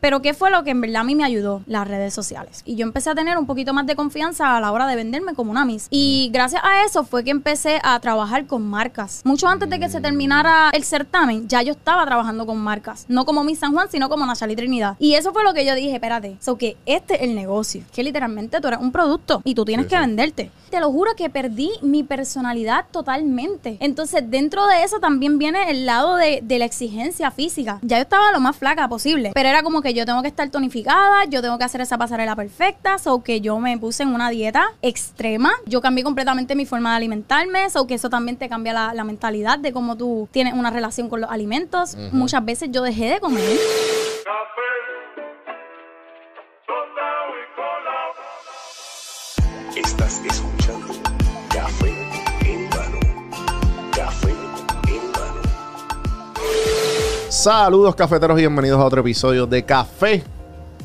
[0.00, 1.62] Pero ¿qué fue lo que en verdad a mí me ayudó?
[1.66, 2.62] Las redes sociales.
[2.64, 5.34] Y yo empecé a tener un poquito más de confianza a la hora de venderme
[5.34, 5.88] como una Miss.
[5.90, 9.22] Y gracias a eso fue que empecé a trabajar con marcas.
[9.24, 13.06] Mucho antes de que se terminara el certamen, ya yo estaba trabajando con marcas.
[13.08, 14.96] No como Miss San Juan, sino como Nachali Trinidad.
[14.98, 17.82] Y eso fue lo que yo dije, espérate, so que este es el negocio.
[17.92, 20.00] Que literalmente tú eres un producto y tú tienes Sí, que sí.
[20.00, 20.50] venderte.
[20.70, 23.78] Te lo juro que perdí mi personalidad totalmente.
[23.80, 27.78] Entonces, dentro de eso también viene el lado de, de la exigencia física.
[27.82, 30.48] Ya yo estaba lo más flaca posible, pero era como que yo tengo que estar
[30.50, 34.30] tonificada, yo tengo que hacer esa pasarela perfecta, so que yo me puse en una
[34.30, 35.52] dieta extrema.
[35.66, 39.04] Yo cambié completamente mi forma de alimentarme, so que eso también te cambia la, la
[39.04, 41.96] mentalidad de cómo tú tienes una relación con los alimentos.
[42.12, 43.58] Muchas veces yo dejé de comer.
[49.76, 50.47] Estás escuchando
[57.38, 60.24] Saludos cafeteros y bienvenidos a otro episodio de Café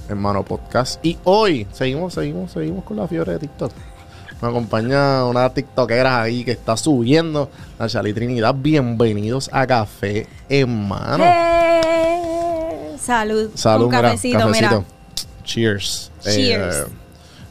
[0.08, 1.04] Hermano Podcast.
[1.04, 3.72] Y hoy seguimos, seguimos, seguimos con la fiebre de TikTok.
[4.40, 8.54] Me acompaña una tiktokera ahí que está subiendo, la Chali Trinidad.
[8.56, 11.24] Bienvenidos a Café en Mano.
[11.24, 12.98] ¡Eh!
[13.00, 13.50] Salud.
[13.56, 14.84] Salud, Un mira, cafecito, mira.
[15.44, 16.12] Cheers.
[16.22, 16.76] Cheers.
[16.76, 16.86] Eh,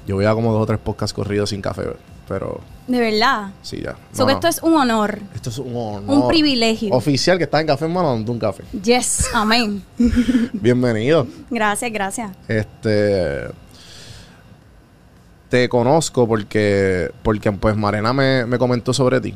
[0.06, 1.82] yo voy a como dos o tres podcasts corridos sin café,
[2.28, 2.60] pero
[2.92, 3.52] De verdad.
[3.62, 3.96] sí, ya.
[4.12, 5.18] So que esto es un honor.
[5.34, 6.02] Esto es un honor.
[6.14, 6.92] Un privilegio.
[6.92, 8.64] Oficial que está en Café en Mano, un café.
[8.82, 9.82] Yes, amén.
[10.52, 11.26] Bienvenido.
[11.48, 12.32] gracias, gracias.
[12.46, 13.46] Este.
[15.48, 17.10] Te conozco porque.
[17.22, 19.34] Porque pues Marena me, me comentó sobre ti.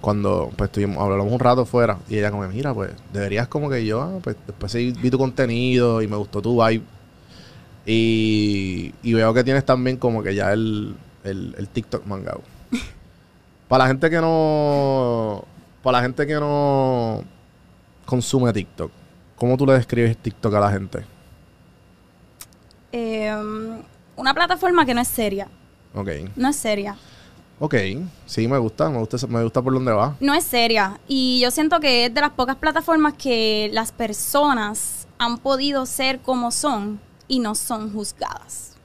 [0.00, 1.98] Cuando pues estuvimos, hablamos un rato fuera.
[2.08, 6.02] Y ella como, mira, pues, deberías como que yo, ah, pues después vi tu contenido
[6.02, 6.84] y me gustó tu vibe.
[7.84, 12.42] Y, y veo que tienes también como que ya el, el, el TikTok mangado.
[13.68, 15.44] Para la gente que no.
[15.82, 17.22] Para la gente que no
[18.04, 18.90] consume TikTok,
[19.36, 21.04] ¿cómo tú le describes TikTok a la gente?
[22.92, 23.34] Eh,
[24.16, 25.48] una plataforma que no es seria.
[25.94, 26.08] Ok.
[26.36, 26.96] No es seria.
[27.58, 27.74] Ok,
[28.26, 30.14] sí, me gusta, me gusta, me gusta por dónde va.
[30.20, 31.00] No es seria.
[31.08, 36.20] Y yo siento que es de las pocas plataformas que las personas han podido ser
[36.20, 38.75] como son y no son juzgadas.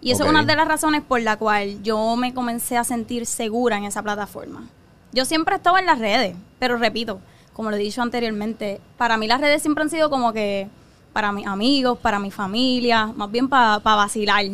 [0.00, 3.26] Y eso es una de las razones por la cual yo me comencé a sentir
[3.26, 4.68] segura en esa plataforma.
[5.12, 7.20] Yo siempre he estado en las redes, pero repito,
[7.52, 10.68] como lo he dicho anteriormente, para mí las redes siempre han sido como que
[11.12, 14.44] para mis amigos, para mi familia, más bien para vacilar.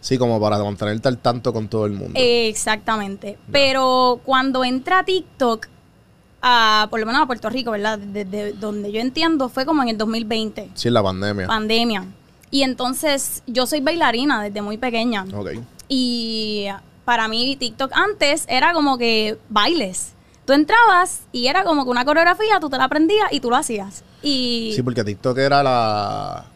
[0.00, 2.12] Sí, como para mantenerte al tanto con todo el mundo.
[2.14, 3.38] Exactamente.
[3.52, 5.66] Pero cuando entra TikTok,
[6.42, 7.98] a, por lo menos a Puerto Rico, ¿verdad?
[7.98, 11.46] Desde donde yo entiendo, fue como en el 2020, sí, la pandemia.
[11.46, 12.04] pandemia.
[12.50, 15.24] Y entonces yo soy bailarina desde muy pequeña.
[15.88, 16.66] Y
[17.04, 20.12] para mí TikTok antes era como que bailes.
[20.44, 23.56] Tú entrabas y era como que una coreografía, tú te la aprendías y tú lo
[23.56, 24.04] hacías.
[24.22, 26.46] Y Sí, porque TikTok era la.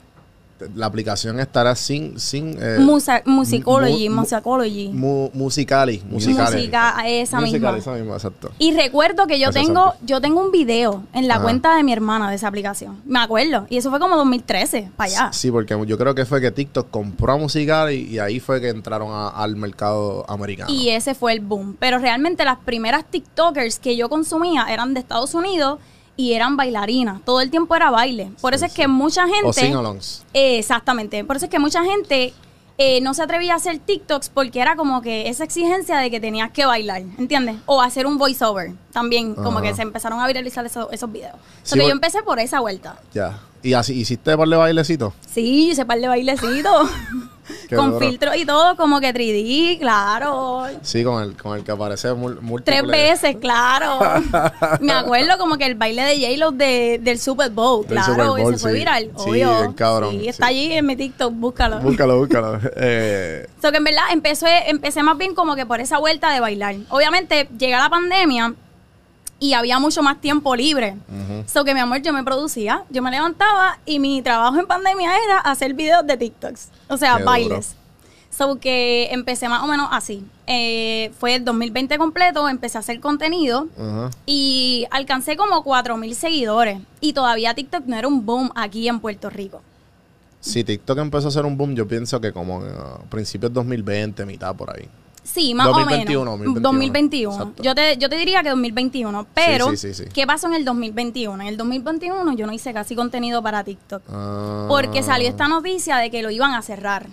[0.75, 2.19] La aplicación estará sin.
[2.21, 4.89] sin eh, musa- musicology, mu- mu- musicology.
[4.93, 6.03] mu- musicali.
[6.09, 6.57] Musicali.
[6.57, 7.79] Música, esa Musicali, misma.
[7.79, 8.51] esa misma, exacto.
[8.59, 10.07] Y recuerdo que yo Gracias, tengo, Santi.
[10.07, 11.43] yo tengo un video en la Ajá.
[11.45, 13.01] cuenta de mi hermana de esa aplicación.
[13.05, 13.67] Me acuerdo.
[13.71, 15.33] Y eso fue como 2013, para allá.
[15.33, 18.69] Sí, porque yo creo que fue que TikTok compró a Musicali y ahí fue que
[18.69, 20.71] entraron a- al mercado americano.
[20.73, 21.77] Y ese fue el boom.
[21.79, 25.79] Pero realmente las primeras TikTokers que yo consumía eran de Estados Unidos
[26.21, 27.23] y eran bailarinas.
[27.25, 28.31] Todo el tiempo era baile.
[28.41, 28.83] Por Sí, eso es sí.
[28.83, 29.47] que mucha gente...
[29.47, 30.25] o sing-alongs.
[30.35, 31.25] Eh, exactamente.
[31.25, 32.33] Por eso es que mucha gente
[32.79, 36.21] eh, no se atrevía a hacer TikToks porque era como que esa exigencia de que
[36.21, 37.57] tenías que bailar, ¿entiendes?
[37.67, 38.73] O hacer un voiceover.
[38.93, 41.35] También, como que se empezaron a viralizar esos, esos videos.
[41.63, 42.99] Sí, So que yo empecé por esa vuelta.
[43.13, 43.39] Ya.
[43.63, 45.13] ¿Y así hiciste par de bailecitos?
[45.31, 46.91] Sí, ese par de bailecitos.
[47.69, 48.07] Qué con duro.
[48.07, 50.65] filtros y todo, como que 3D, claro.
[50.83, 52.65] Sí, con el, con el que aparece múltiples.
[52.65, 53.99] Tres veces, claro.
[54.81, 58.27] Me acuerdo como que el baile de J-Lo de, del Super Bowl, Del claro, Super
[58.27, 58.79] Bowl, ese fue sí.
[58.79, 59.59] viral, Sí, obvio.
[59.59, 60.53] bien cabrón, Sí, está sí.
[60.53, 61.79] allí en mi TikTok, búscalo.
[61.81, 62.59] Búscalo, búscalo.
[62.77, 66.41] Eh, So que en verdad empecé, empecé más bien como que por esa vuelta de
[66.41, 66.77] bailar.
[66.89, 68.55] Obviamente llega la pandemia
[69.41, 70.97] y había mucho más tiempo libre.
[71.09, 71.45] ujú.
[71.49, 75.11] So que mi amor, yo me producía, yo me levantaba y mi trabajo en pandemia
[75.25, 76.69] era hacer videos de TikToks.
[76.89, 77.75] O sea, Qué bailes.
[78.31, 80.25] So que empecé más o menos así.
[80.47, 83.67] Eh, fue el 2020 completo, empecé a hacer contenido
[84.25, 86.81] y alcancé como 4000 seguidores.
[87.01, 89.63] Y todavía TikTok no era un boom aquí en Puerto Rico.
[90.41, 94.55] Si TikTok empezó a hacer un boom, yo pienso que como a principios 2020, mitad
[94.55, 94.89] por ahí.
[95.23, 96.63] Sí, más 2021, o menos.
[96.63, 96.63] 2021.
[96.63, 97.35] 2021.
[97.35, 97.63] Exacto.
[97.63, 99.27] Yo te, yo te diría que 2021.
[99.35, 100.05] Pero, Sí, sí.
[100.13, 101.43] ¿qué pasó en el 2021?
[101.43, 104.03] En el 2021 yo no hice casi contenido para TikTok.
[104.11, 104.67] Ah.
[104.69, 107.07] Porque salió esta noticia de que lo iban a cerrar.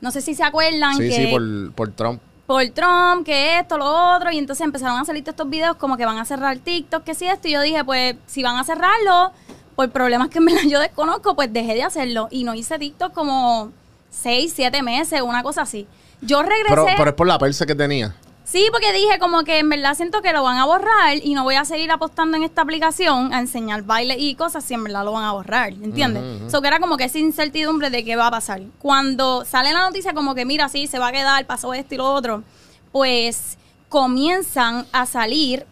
[0.00, 2.20] No sé si se acuerdan que sí, por, por Trump.
[2.46, 5.96] por Trump, que esto, lo otro, y entonces empezaron a salir todos estos videos como
[5.96, 8.64] que van a cerrar TikTok, que si esto, y yo dije, pues, si van a
[8.64, 9.32] cerrarlo,
[9.76, 13.70] por problemas que yo desconozco, pues dejé de hacerlo y no hice TikTok como
[14.10, 15.86] seis, siete meses, una cosa así.
[16.22, 16.68] Yo regresé.
[16.68, 18.14] Pero, pero es por la perse que tenía.
[18.44, 21.44] Sí, porque dije como que en verdad siento que lo van a borrar y no
[21.44, 25.04] voy a seguir apostando en esta aplicación a enseñar baile y cosas si en verdad
[25.04, 26.22] lo van a borrar, ¿entiendes?
[26.22, 26.50] Ujú, ujú.
[26.50, 28.60] So que era como que esa incertidumbre de qué va a pasar.
[28.78, 31.98] Cuando sale la noticia como que mira, sí, se va a quedar, pasó esto y
[31.98, 32.42] lo otro,
[32.90, 33.56] pues
[33.88, 35.64] comienzan a salir,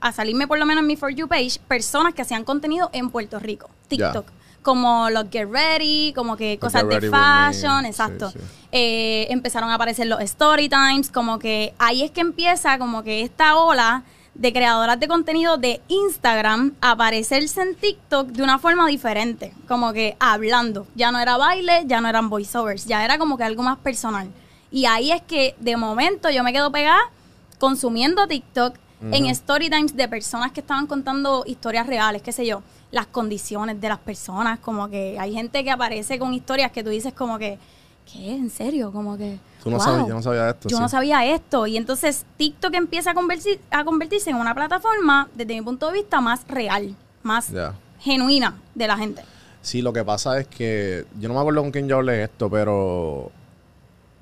[0.00, 3.10] a salirme por lo menos en mi For You page, personas que hacían contenido en
[3.10, 3.70] Puerto Rico.
[3.88, 4.26] TikTok.
[4.68, 8.30] Como los Get Ready, como que cosas de fashion, exacto.
[8.30, 8.38] sí.
[8.70, 13.22] Eh, empezaron a aparecer los story times, como que ahí es que empieza como que
[13.22, 14.02] esta ola
[14.34, 19.94] de creadoras de contenido de Instagram a aparecerse en TikTok de una forma diferente, como
[19.94, 20.86] que hablando.
[20.94, 24.28] Ya no era baile, ya no eran voiceovers, ya era como que algo más personal.
[24.70, 27.00] Y ahí es que de momento yo me quedo pegada
[27.58, 32.62] consumiendo TikTok en story times de personas que estaban contando historias reales, qué sé yo,
[32.90, 36.90] las condiciones de las personas, como que hay gente que aparece con historias que tú
[36.90, 37.58] dices como que,
[38.10, 38.34] ¿qué?
[38.34, 38.92] ¿En serio?
[38.92, 39.38] Como que...
[39.62, 40.68] Tú no wow, yo no sabía esto.
[40.68, 40.82] Yo sí.
[40.82, 41.66] no sabía esto.
[41.66, 45.94] Y entonces TikTok empieza a, convertir- a convertirse en una plataforma, desde mi punto de
[45.94, 47.52] vista, más real, más
[48.00, 49.22] genuina de la gente.
[49.60, 52.48] Sí, lo que pasa es que yo no me acuerdo con quién yo hablé esto,
[52.48, 53.30] pero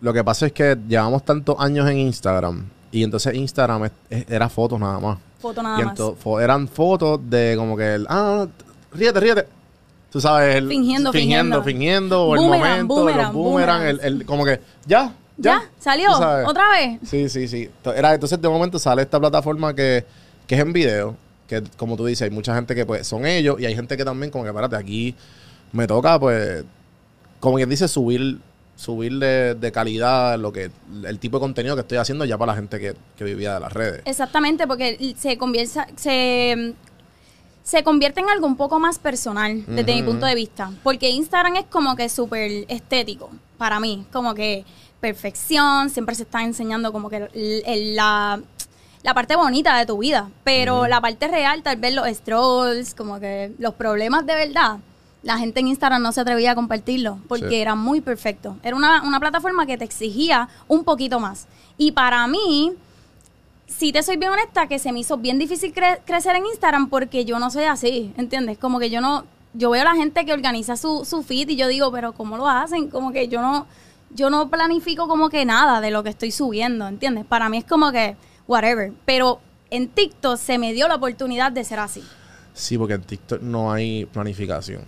[0.00, 4.78] lo que pasa es que llevamos tantos años en Instagram y entonces Instagram era fotos
[4.80, 5.18] nada más.
[5.40, 5.98] Foto nada y más.
[5.98, 8.46] fo- eran fotos de como que el, ah,
[8.92, 9.46] ríete, ríete.
[10.10, 11.62] Tú sabes, el, Fingiendo, fingiendo, fingiendo.
[11.62, 14.20] fingiendo, o el Boomerang, momento, boomerang, los boomerang, el, boomerangs.
[14.20, 15.60] el- como que, ya, ¿Ya?
[15.60, 15.62] ya.
[15.78, 16.10] ¿Salió?
[16.46, 17.00] ¿Otra vez?
[17.04, 17.68] Sí, sí, sí.
[17.94, 20.06] Era, entonces de momento sale esta plataforma que,
[20.46, 21.16] que es en video,
[21.46, 24.04] que como tú dices, hay mucha gente que pues son ellos y hay gente que
[24.04, 25.14] también como que, espérate, aquí
[25.72, 26.64] me toca pues,
[27.38, 28.38] como quien dice, subir
[28.76, 30.70] subir de, de calidad lo que
[31.04, 33.60] el tipo de contenido que estoy haciendo ya para la gente que, que vivía de
[33.60, 34.02] las redes.
[34.04, 36.74] Exactamente, porque se convierte, se,
[37.62, 40.70] se convierte en algo un poco más personal desde mi punto de vista.
[40.82, 44.64] Porque Instagram es como que súper estético para mí, como que
[45.00, 48.40] perfección, siempre se está enseñando como que el- el- la,
[49.02, 53.18] la parte bonita de tu vida, pero la parte real, tal vez los strolls, como
[53.20, 54.78] que los problemas de verdad.
[55.26, 57.54] La gente en Instagram no se atrevía a compartirlo porque Sí.
[57.56, 58.56] era muy perfecto.
[58.62, 61.46] Era una, una plataforma que te exigía un poquito más.
[61.76, 62.72] Y para mí,
[63.66, 66.88] si te soy bien honesta, que se me hizo bien difícil cre- crecer en Instagram
[66.88, 68.56] porque yo no soy así, ¿entiendes?
[68.58, 69.24] Como que yo no,
[69.54, 72.36] yo veo a la gente que organiza su, su feed y yo digo, pero ¿cómo
[72.36, 72.88] lo hacen?
[72.88, 73.66] Como que yo no,
[74.14, 77.24] yo no planifico como que nada de lo que estoy subiendo, ¿entiendes?
[77.24, 78.92] Para mí es como que, whatever.
[79.04, 79.40] Pero
[79.70, 82.04] en TikTok se me dio la oportunidad de ser así.
[82.54, 84.82] Sí, porque en TikTok no hay planificación.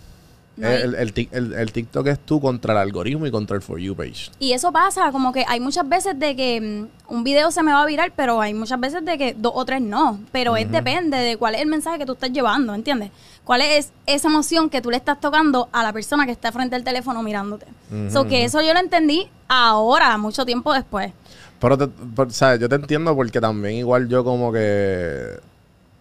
[0.59, 3.63] No hay- El, el el- el TikTok es tú contra el algoritmo y contra el
[3.63, 4.31] For You page.
[4.39, 6.61] Y eso pasa, como que hay muchas veces de que
[7.09, 9.53] mm, un video se me va a virar, pero hay muchas veces de que dos
[9.55, 10.19] o tres no.
[10.33, 13.11] Pero es depende de cuál es el mensaje que tú estás llevando, ¿entiendes?
[13.45, 16.77] ¿Cuál es esa emoción que tú le estás tocando a la persona que está frente
[16.77, 17.67] al teléfono mirándote?
[18.11, 21.13] So que eso yo lo entendí ahora, mucho tiempo después.
[21.61, 22.61] Pero, te- pero, ¿sabes?
[22.61, 25.39] Yo te entiendo porque también igual yo como que...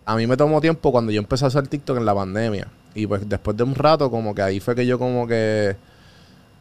[0.06, 2.68] A mí me tomó tiempo cuando yo empecé a hacer TikTok en la pandemia.
[2.96, 5.76] Y pues después de un rato como que ahí fue que yo como que...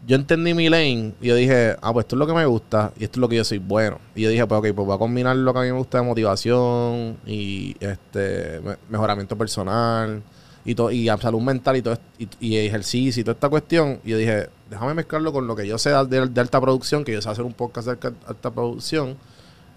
[0.07, 2.93] Yo entendí mi lane y yo dije, ah, pues esto es lo que me gusta
[2.97, 3.99] y esto es lo que yo soy bueno.
[4.15, 5.99] Y yo dije, pues ok, pues voy a combinar lo que a mí me gusta
[5.99, 10.23] de motivación y este me- mejoramiento personal
[10.65, 13.99] y todo y salud mental y todo y, y ejercicio y toda esta cuestión.
[14.05, 17.21] Y yo dije, déjame mezclarlo con lo que yo sé de, alta producción, que yo
[17.21, 17.93] sé hacer un podcast de
[18.29, 19.17] alta- producción.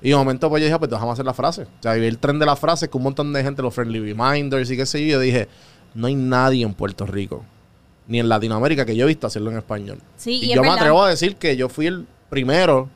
[0.02, 1.64] Y de momento pues yo dije, pues déjame hacer la frase.
[1.64, 4.14] O sea, vi el tren de las frases con un montón de gente, los friendly
[4.14, 5.14] reminders y qué sé yo.
[5.14, 5.48] Yo dije,
[5.94, 7.44] no hay nadie en Puerto Rico,
[8.08, 10.00] ni en Latinoamérica que yo he visto hacerlo en español.
[10.18, 12.90] Sí, y y es yo me atrevo a decir que yo fui el primero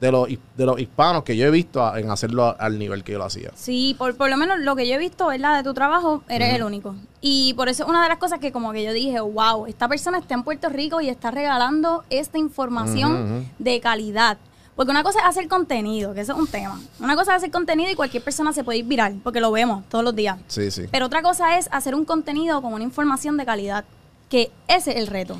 [0.00, 3.02] de los, de los hispanos que yo he visto a- en hacerlo a- al nivel
[3.02, 3.50] que yo lo hacía.
[3.56, 5.56] Sí, por, por lo menos lo que yo he visto, ¿verdad?
[5.56, 6.94] De tu trabajo, eres el único.
[7.20, 9.88] Y por eso es una de las cosas que como que yo dije, wow, esta
[9.88, 14.38] persona está en Puerto Rico y está regalando esta información de calidad.
[14.78, 16.80] Porque una cosa es hacer contenido, que eso es un tema.
[17.00, 19.82] Una cosa es hacer contenido y cualquier persona se puede ir viral, porque lo vemos
[19.88, 20.38] todos los días.
[20.46, 20.84] Sí, sí.
[20.92, 23.84] Pero otra cosa es hacer un contenido con una información de calidad,
[24.28, 25.36] que ese es el reto.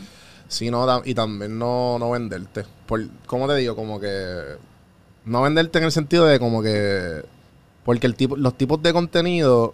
[0.49, 2.65] Sí, no, y también no, no venderte.
[2.85, 3.77] Por, ¿Cómo te digo?
[3.77, 4.57] Como que.
[5.25, 7.25] No venderte en el sentido de como que.
[7.85, 9.73] Porque el tipo, los tipos de contenido,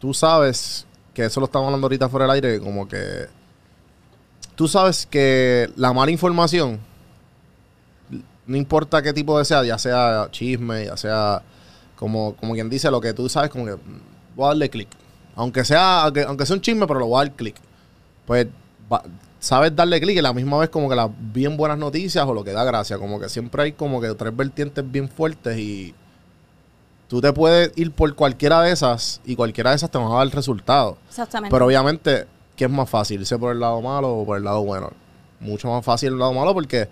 [0.00, 0.84] tú sabes
[1.14, 3.28] que eso lo estamos hablando ahorita fuera del aire, como que.
[4.56, 6.80] Tú sabes que la mala información,
[8.46, 11.42] no importa qué tipo de sea, ya sea chisme, ya sea
[11.96, 13.76] como, como quien dice lo que tú sabes, como que
[14.34, 14.88] voy a darle clic.
[15.34, 17.56] Aunque sea, aunque, aunque sea un chisme, pero lo voy a dar clic.
[18.26, 18.46] Pues
[18.92, 19.02] va-
[19.38, 22.32] sabes darle clic y a la misma vez como que las bien buenas noticias o
[22.34, 22.98] lo que da gracia.
[22.98, 25.94] Como que siempre hay como que tres vertientes bien fuertes y
[27.08, 30.14] tú te puedes ir por cualquiera de esas y cualquiera de esas te va a
[30.18, 30.98] dar el resultado.
[31.08, 31.52] Exactamente.
[31.54, 32.26] Pero obviamente
[32.56, 33.20] ¿qué es más fácil?
[33.20, 34.90] ¿Irse por el lado malo o por el lado bueno?
[35.40, 36.88] Mucho más fácil el lado malo porque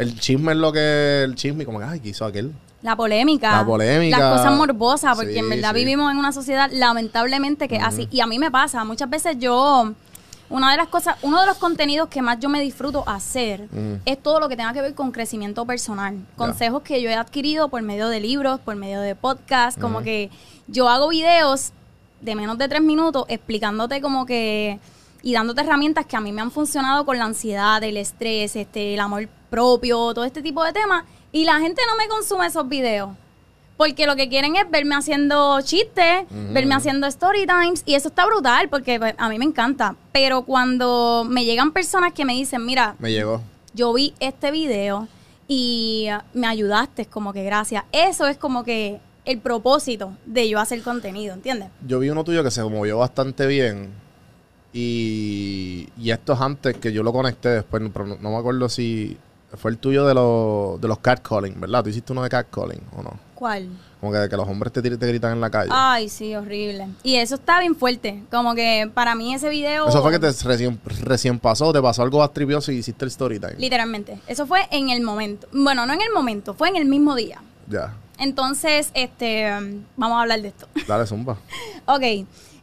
[0.00, 1.22] el chisme es lo que...
[1.24, 2.52] El chisme, como que, ay, ¿qué hizo aquel?
[2.82, 3.52] La polémica.
[3.58, 4.18] La polémica.
[4.18, 5.76] Las cosas morbosas, porque Sí, en verdad sí.
[5.76, 8.08] vivimos en una sociedad lamentablemente que así.
[8.10, 9.92] Y a mí me pasa, muchas veces yo,
[10.48, 13.98] una de las cosas, uno de los contenidos que más yo me disfruto hacer Ujú.
[14.06, 16.16] es todo lo que tenga que ver con crecimiento personal.
[16.36, 20.30] Consejos que yo he adquirido por medio de libros, por medio de podcasts, como que
[20.66, 21.72] yo hago videos
[22.22, 24.78] de menos de tres minutos explicándote como que
[25.22, 28.94] y dándote herramientas que a mí me han funcionado con la ansiedad, el estrés, este,
[28.94, 31.04] el amor propio, todo este tipo de temas.
[31.32, 33.10] Y la gente no me consume esos videos.
[33.76, 37.82] Porque lo que quieren es verme haciendo chistes, verme haciendo story times.
[37.86, 39.96] Y eso está brutal porque pues, a mí me encanta.
[40.12, 43.40] Pero cuando me llegan personas que me dicen, mira, Me llegó.
[43.72, 45.08] yo vi este video
[45.48, 47.84] y me ayudaste, como que gracias.
[47.90, 51.70] Eso es como que el propósito de yo hacer contenido, ¿entiendes?
[51.86, 53.90] Yo vi uno tuyo que se movió bastante bien.
[54.74, 58.68] Y, y esto es antes que yo lo conecté después, pero no, no me acuerdo
[58.68, 59.16] si
[59.56, 61.82] fue el tuyo de los, de los catcalling, ¿verdad?
[61.82, 63.18] ¿Tú hiciste uno de catcalling o no?
[63.34, 63.68] ¿Cuál?
[64.00, 65.70] Como que, que los hombres te, te gritan en la calle.
[65.72, 66.88] Ay, sí, horrible.
[67.02, 68.22] Y eso está bien fuerte.
[68.30, 69.88] Como que para mí ese video...
[69.88, 73.10] Eso fue que te recién, recién pasó, te pasó algo más tripioso y hiciste el
[73.10, 73.54] story time.
[73.58, 74.18] Literalmente.
[74.26, 75.48] Eso fue en el momento.
[75.52, 77.42] Bueno, no en el momento, fue en el mismo día.
[77.68, 80.66] Ya, Entonces, este, um, vamos a hablar de esto.
[80.86, 81.36] dale zumba.
[81.86, 82.02] ok.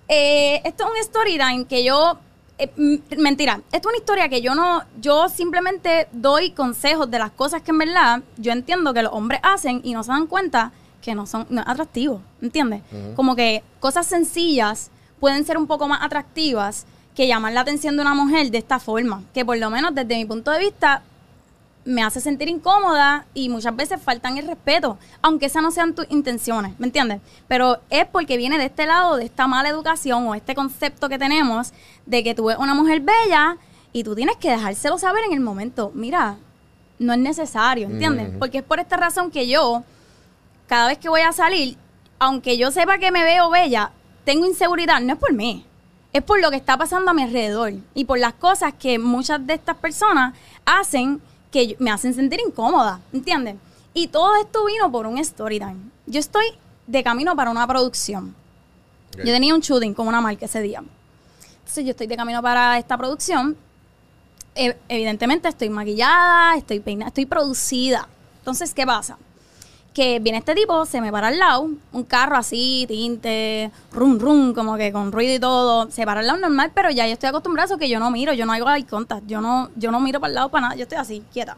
[0.10, 2.20] Eh, esto es un story time que yo...
[2.58, 2.72] eh,
[3.18, 4.84] mentira, esto es una historia que yo no...
[5.00, 9.40] Yo simplemente doy consejos de las cosas que en verdad yo entiendo que los hombres
[9.44, 10.72] hacen y no se dan cuenta
[11.02, 12.82] que no son no es atractivos, ¿entiendes?
[13.16, 16.86] Como que cosas sencillas pueden ser un poco más atractivas
[17.16, 20.18] que llamar la atención de una mujer de esta forma, que por lo menos desde
[20.18, 21.04] mi punto de vista
[21.88, 26.06] me hace sentir incómoda y muchas veces faltan el respeto, aunque esas no sean tus
[26.10, 27.22] intenciones, ¿me entiendes?
[27.48, 31.18] Pero es porque viene de este lado, de esta mala educación o este concepto que
[31.18, 31.72] tenemos
[32.06, 33.58] de que tú ves una mujer bella
[33.94, 35.92] y tú tienes que dejárselo saber en el momento.
[35.96, 36.36] Mira,
[37.00, 38.32] no es necesario, ¿entiendes?
[38.38, 39.84] Porque es por esta razón que yo,
[40.68, 41.78] cada vez que voy a salir,
[42.20, 43.92] aunque yo sepa que me veo bella,
[44.26, 45.66] tengo inseguridad, no es por mí.
[46.12, 49.46] Es por lo que está pasando a mi alrededor y por las cosas que muchas
[49.48, 50.34] de estas personas
[50.66, 53.56] hacen que me hacen sentir incómoda, ¿entiendes?
[53.94, 55.78] Y todo esto vino por un story time.
[56.06, 56.46] Yo estoy
[56.86, 58.36] de camino para una producción.
[59.18, 60.84] Yo tenía un shooting con una marca ese día.
[61.60, 63.58] Entonces yo estoy de camino para esta producción.
[64.56, 68.08] E- evidentemente estoy maquillada, estoy peinada, estoy producida.
[68.40, 69.18] Entonces, ¿qué pasa?
[69.98, 74.54] Que viene este tipo, se me para al lado, un carro así, tinte, rum, rum,
[74.54, 75.90] como que con ruido y todo.
[75.90, 78.12] Se para al lado normal, pero ya yo estoy acostumbrada a eso que yo no
[78.12, 80.62] miro, yo no hago eye contact, yo no, yo no miro para el lado para
[80.68, 81.58] nada, yo estoy así, quieta.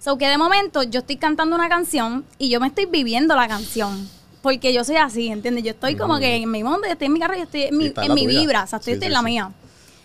[0.00, 3.46] So que de momento yo estoy cantando una canción y yo me estoy viviendo la
[3.46, 4.08] canción.
[4.42, 5.62] Porque yo soy así, ¿entiendes?
[5.62, 6.22] Yo estoy como Ujú.
[6.22, 8.26] que en mi mundo, yo estoy en mi carro, yo estoy en mi, en mi
[8.26, 9.24] vibra, o sea, estoy, Sí, estoy sí, en la sí.
[9.26, 9.52] mía.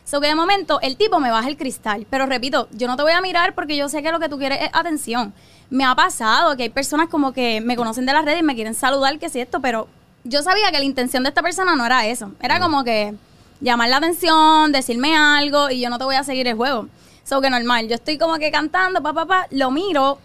[0.04, 2.06] So que de momento el tipo me baja el cristal.
[2.12, 4.38] Pero repito, yo no te voy a mirar porque yo sé que lo que tú
[4.38, 5.34] quieres es atención.
[5.70, 8.56] Me ha pasado que hay personas como que me conocen de las redes y me
[8.56, 9.88] quieren saludar, que si esto, pero
[10.24, 12.32] yo sabía que la intención de esta persona no era eso.
[12.42, 13.16] Era como que
[13.62, 16.88] llamar la atención, decirme algo y yo no te voy a seguir el juego.
[17.24, 20.20] So que normal, yo estoy como que cantando, pa, pa, pa, lo miro,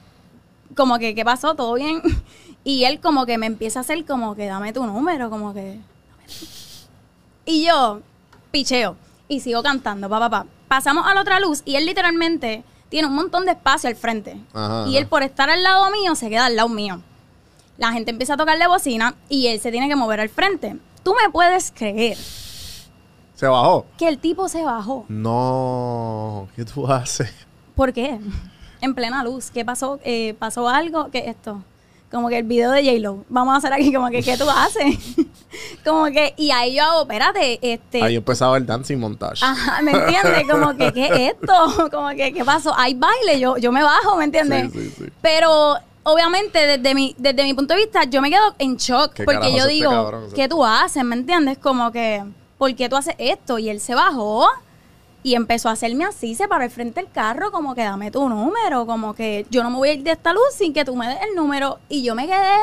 [0.76, 1.54] como que, ¿qué pasó?
[1.54, 2.02] ¿Todo bien?
[2.62, 5.80] Y él como que me empieza a hacer como que dame tu número, como que...
[7.46, 8.02] Y yo,
[8.50, 8.96] picheo,
[9.28, 10.46] y sigo cantando, pa, pa, pa.
[10.68, 14.36] Pasamos a la otra luz y él literalmente tiene un montón de espacio al frente.
[14.52, 17.00] Ajá, y él por estar al lado mío se queda al lado mío.
[17.78, 20.76] La gente empieza a tocarle bocina y él se tiene que mover al frente.
[21.02, 22.18] Tú me puedes creer
[23.34, 23.86] ¿Se bajó?
[23.96, 25.06] que el tipo se bajó.
[25.08, 27.32] No, ¿qué tú haces?
[27.74, 28.20] ¿Por qué?
[28.82, 29.50] En plena luz.
[29.50, 29.98] ¿Qué pasó?
[30.04, 31.10] Eh, ¿Pasó algo?
[31.10, 31.62] ¿Qué es esto?
[32.10, 33.24] Como que el video de J-Lo.
[33.28, 34.98] Vamos a hacer aquí como que, ¿qué tú haces?
[35.84, 38.02] como que, y ahí yo hago, espérate, este...
[38.02, 39.44] Ahí empezaba el dancing montage.
[39.44, 40.44] Ajá, ¿me entiendes?
[40.50, 41.88] Como que, ¿qué es esto?
[41.90, 42.74] Como que, ¿qué pasó?
[42.76, 44.72] Hay baile, yo, yo me bajo, ¿me entiendes?
[44.72, 45.04] Sí, sí, sí.
[45.22, 49.12] Pero, obviamente, desde mi, desde mi punto de vista, yo me quedo en shock.
[49.12, 50.30] ¿Qué porque yo este digo, cabrón?
[50.34, 51.04] ¿qué tú haces?
[51.04, 51.58] ¿Me entiendes?
[51.58, 52.24] Como que,
[52.58, 53.58] ¿por qué tú haces esto?
[53.58, 54.48] Y él se bajó
[55.22, 58.28] y empezó a hacerme así, se paró al frente del carro, como que dame tu
[58.28, 60.96] número, como que yo no me voy a ir de esta luz sin que tú
[60.96, 61.78] me des el número.
[61.88, 62.56] Y yo me quedé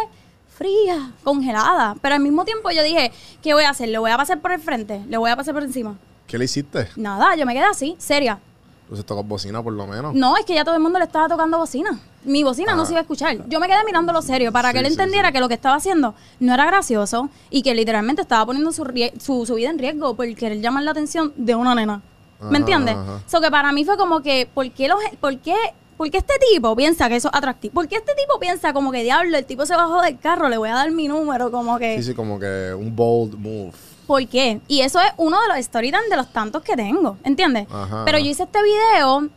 [0.57, 1.95] fría, congelada.
[2.01, 3.11] Pero al mismo tiempo yo dije,
[3.41, 3.89] ¿qué voy a hacer?
[3.89, 5.03] ¿Le voy a pasar por el frente?
[5.07, 5.95] ¿Le voy a pasar por encima?
[6.25, 6.89] ¿Qué le hiciste?
[6.95, 8.39] Nada, yo me quedé así, seria.
[8.83, 10.13] Entonces tocó bocina por lo menos.
[10.15, 11.99] No, es que ya todo el mundo le estaba tocando bocina.
[12.23, 12.85] Mi bocina no Ah.
[12.85, 13.47] se iba a escuchar.
[13.49, 15.33] Yo me quedé mirándolo serio para que él sí, entendiera sí.
[15.33, 18.85] que lo que estaba haciendo no era gracioso y que literalmente estaba poniendo su,
[19.19, 22.01] su, su vida en riesgo por querer llamar la atención de una nena.
[22.39, 22.95] Ajá, ¿Me entiendes?
[22.95, 23.21] ajá.
[23.27, 25.55] So que para mí fue como que, ¿por qué, los, por, qué,
[25.97, 27.73] por qué este tipo piensa que eso es atractivo?
[27.73, 30.57] ¿Por qué este tipo piensa como que diablo, el tipo se bajó del carro, le
[30.57, 31.49] voy a dar mi número?
[31.51, 31.97] Como que.
[31.97, 33.71] Sí, sí, como que un bold move.
[34.05, 34.61] por qué.
[34.67, 37.67] Y eso es uno de los storytelling de los tantos que tengo, ¿entiendes?
[37.71, 39.27] Ajá, Pero yo hice este video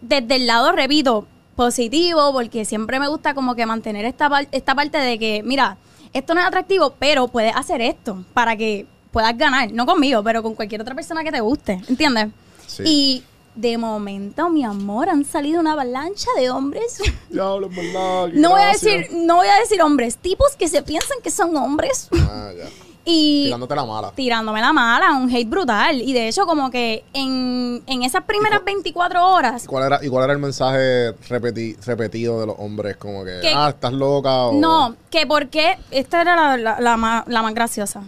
[0.00, 4.74] desde el lado, repito, positivo, porque siempre me gusta como que mantener esta, par- esta
[4.74, 5.76] parte de que, mira,
[6.12, 9.70] esto no es atractivo, pero puedes hacer esto para que puedas ganar.
[9.72, 12.28] No conmigo, pero con cualquier otra persona que te guste, ¿entiendes?
[12.66, 12.82] Sí.
[12.86, 16.98] Y de momento, mi amor, han salido una avalancha de hombres.
[17.30, 18.28] Diablo, verdad.
[18.32, 21.54] No voy a decir, no voy a decir hombres, tipos que se piensan que son
[21.56, 22.64] hombres Ah, ya.
[23.04, 24.12] y Tirándote la mala.
[24.12, 26.00] tirándome la mala, un hate brutal.
[26.00, 30.08] Y de hecho, como que en, en esas primeras 24 horas, ¿Y cuál era, y
[30.08, 32.96] cuál era el mensaje repeti- repetido de los hombres?
[32.96, 34.52] Como que, Que- ah, estás loca o...
[34.54, 38.04] no, que por qué, esta era la, la- la más, la más graciosa,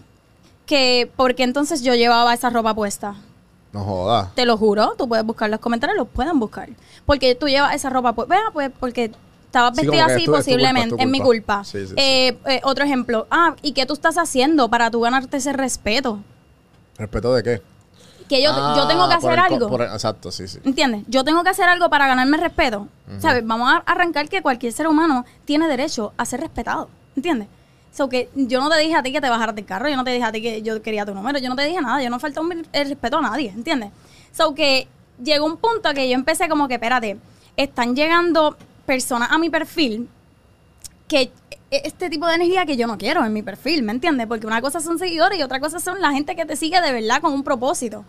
[0.66, 3.14] que por qué entonces yo llevaba esa ropa puesta.
[3.72, 4.34] No jodas.
[4.34, 6.68] Te lo juro, tú puedes buscar los comentarios, los pueden buscar.
[7.06, 9.10] Porque tú llevas esa ropa puesta, pues porque
[9.46, 11.64] estabas Sí, vestida así es tu posiblemente, es mi culpa.
[11.64, 11.94] Sí, sí.
[11.96, 16.20] Eh, eh, otro ejemplo, ah, ¿y qué tú estás haciendo para tú ganarte ese respeto?
[16.98, 17.62] ¿Respeto de qué?
[18.28, 19.68] Que yo, yo tengo que Ah, hacer el algo.
[19.68, 20.58] por el- exacto, sí, sí.
[20.64, 21.02] ¿Entiendes?
[21.08, 22.88] Yo tengo que hacer algo para ganarme respeto.
[23.18, 23.44] ¿Sabes?
[23.46, 26.88] Vamos a arrancar que cualquier ser humano tiene derecho a ser respetado.
[27.16, 27.48] ¿Entiendes?
[27.94, 30.02] So que yo no te dije a ti que te bajaras del carro, yo no
[30.02, 32.10] te dije a ti que yo quería tu número, yo no te dije nada, yo
[32.10, 32.40] no falté
[32.72, 33.90] el respeto a nadie, ¿entiendes?
[34.32, 34.88] So que
[35.22, 37.18] llegó un punto que yo empecé como que, espérate,
[37.56, 40.08] están llegando personas a mi perfil
[41.06, 41.30] que
[41.70, 44.26] e- este tipo de energía que yo no quiero en mi perfil, ¿me entiendes?
[44.26, 46.92] Porque una cosa son seguidores y otra cosa son la gente que te sigue de
[46.92, 48.04] verdad con un propósito.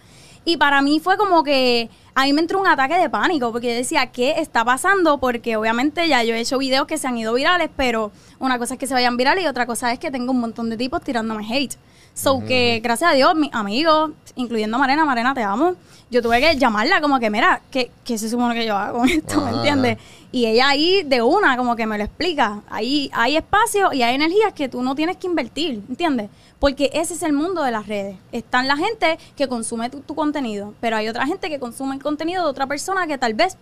[0.45, 3.67] Y para mí fue como que a mí me entró un ataque de pánico porque
[3.67, 5.17] yo decía, ¿qué está pasando?
[5.17, 8.75] Porque obviamente ya yo he hecho videos que se han ido virales, pero una cosa
[8.75, 11.01] es que se vayan virales y otra cosa es que tengo un montón de tipos
[11.01, 11.75] tirándome hate.
[12.13, 15.75] So que gracias a Dios, mis amigos, incluyendo a Marena, Marena, te amo.
[16.09, 19.09] Yo tuve que llamarla como que, mira, ¿qué, qué se supone que yo hago con
[19.09, 19.41] esto?
[19.41, 19.57] ¿Me Ajá.
[19.57, 19.97] entiendes?
[20.31, 22.61] Y ella ahí de una como que me lo explica.
[22.69, 26.29] Ahí hay espacio y hay energías que tú no tienes que invertir, ¿entiendes?
[26.59, 28.17] Porque ese es el mundo de las redes.
[28.31, 32.01] Están la gente que consume tu, tu contenido, pero hay otra gente que consume el
[32.01, 33.57] contenido de otra persona que tal vez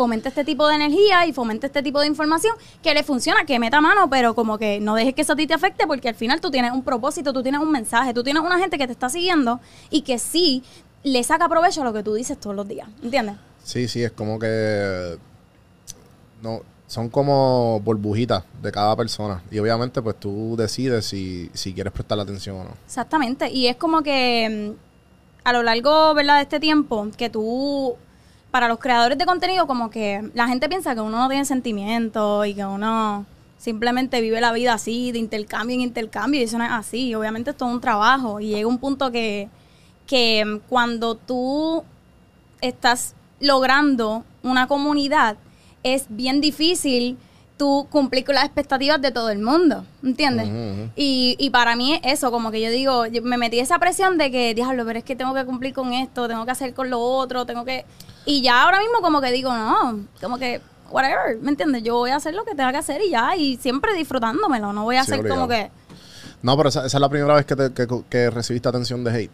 [0.00, 3.58] fomente este tipo de energía y fomente este tipo de información que le funciona, que
[3.58, 6.14] meta mano, pero como que no dejes que eso a ti te afecte porque al
[6.14, 8.92] final tú tienes un propósito, tú tienes un mensaje, tú tienes una gente que te
[8.92, 10.62] está siguiendo y que sí
[11.02, 13.36] le saca provecho a lo que tú dices todos los días, ¿entiendes?
[13.62, 15.18] Sí, sí, es como que...
[16.42, 19.40] No, son como burbujitas de cada persona.
[19.48, 22.70] Y obviamente, pues tú decides si, si quieres prestarle atención o no.
[22.84, 23.48] Exactamente.
[23.48, 27.94] Y es como que mm, a lo largo, ¿verdad?, de este tiempo, que tú,
[28.50, 32.44] para los creadores de contenido, como que la gente piensa que uno no tiene sentimientos
[32.48, 33.24] y que uno
[33.56, 37.14] simplemente vive la vida así, de intercambio en intercambio, y eso no es así.
[37.14, 39.48] Obviamente es un trabajo y llega un punto que,
[40.08, 41.84] que mm, cuando tú
[42.60, 45.36] estás logrando una comunidad,
[45.82, 47.16] es bien difícil
[47.56, 50.48] tú cumplir con las expectativas de todo el mundo, ¿entiendes?
[50.96, 54.16] Y, y para mí es eso, como que yo digo, yo me metí esa presión
[54.16, 56.88] de que, diablo, pero es que tengo que cumplir con esto, tengo que hacer con
[56.88, 57.84] lo otro, tengo que...
[58.24, 61.82] Y ya ahora mismo como que digo, no, como que, whatever, ¿me entiendes?
[61.82, 64.84] Yo voy a hacer lo que tenga que hacer y ya, y siempre disfrutándomelo, no
[64.84, 65.70] voy a Sí, hacer como que...
[66.42, 69.10] No, pero esa, esa es la primera vez que, te- que, que recibiste atención de
[69.14, 69.30] hate.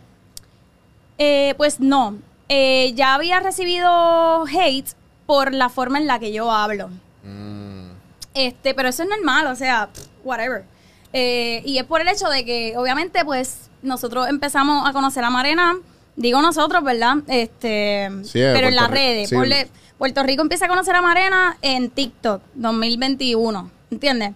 [1.18, 2.16] Eh, pues no,
[2.48, 4.88] Eh, ya había recibido hate
[5.26, 6.88] por la forma en la que yo hablo.
[7.24, 7.86] Mm,
[8.34, 9.88] Este, pero eso es normal, o sea,
[10.24, 10.64] whatever.
[11.12, 15.30] Eh, y es por el hecho de que, obviamente, pues, nosotros empezamos a conocer a
[15.30, 15.74] Marena,
[16.16, 17.16] digo nosotros, ¿verdad?
[17.28, 19.28] Este, Sí, pero en las redes.
[19.30, 19.36] sí.
[19.98, 24.32] Puerto Rico empieza a conocer a Marena en TikTok, 2021, ¿entiendes?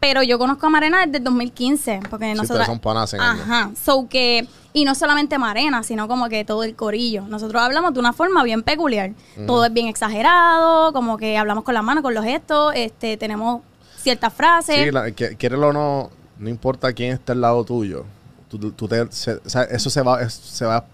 [0.00, 2.66] Pero yo conozco a Marena desde el 2015, porque Sí, nosotros...
[2.66, 3.24] son panas años.
[3.42, 4.46] Ajá, so que...
[4.72, 7.22] Y no solamente Marena, sino como que todo el corillo.
[7.22, 9.12] Nosotros hablamos de una forma bien peculiar.
[9.46, 13.62] Todo es bien exagerado, como que hablamos con las manos, con los gestos, este, tenemos
[13.96, 14.76] ciertas frases.
[14.84, 18.04] Sí, la, que, o no, no importa quién esté al lado tuyo.
[18.48, 20.84] Tú, tú te- se- o sea, eso se va, es- se va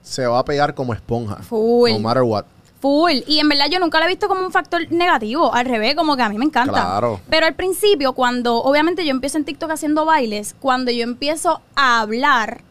[0.00, 1.36] se va a pegar como esponja.
[1.42, 1.90] Full.
[1.92, 2.44] No matter what.
[2.80, 3.22] Full.
[3.26, 5.52] Y en verdad yo nunca lo he visto como un factor negativo.
[5.52, 6.72] Al revés, como que a mí me encanta.
[6.72, 7.20] Claro.
[7.28, 12.00] Pero al principio, cuando obviamente yo empiezo en TikTok haciendo bailes, cuando yo empiezo a
[12.00, 12.62] hablar,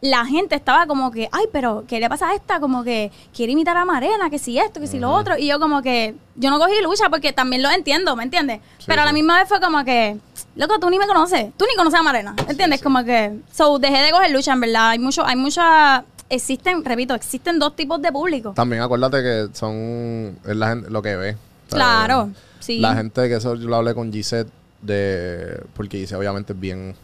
[0.00, 2.60] la gente estaba como que, ay, pero ¿qué le pasa a esta?
[2.60, 5.38] Como que quiere imitar a Marena, que si esto, que si lo otro.
[5.38, 8.60] Y yo como que, yo no cogí lucha porque también lo entiendo, ¿me entiendes?
[8.78, 10.18] Sí, pero a la misma vez fue como que,
[10.54, 12.80] loco, tú ni me conoces, tú ni conoces a Marena, ¿entiendes?
[12.80, 12.84] sí.
[12.84, 14.90] Como que, so, dejé de coger lucha, en verdad.
[14.90, 18.52] Hay mucho, hay mucha, existen, repito, existen dos tipos de público.
[18.54, 21.36] También acuérdate que son es la gente, lo que ve.
[21.68, 22.80] Claro, sí.
[22.80, 24.48] La gente que eso yo lo hablé con Gisette
[24.82, 26.94] de porque Gisette obviamente es bien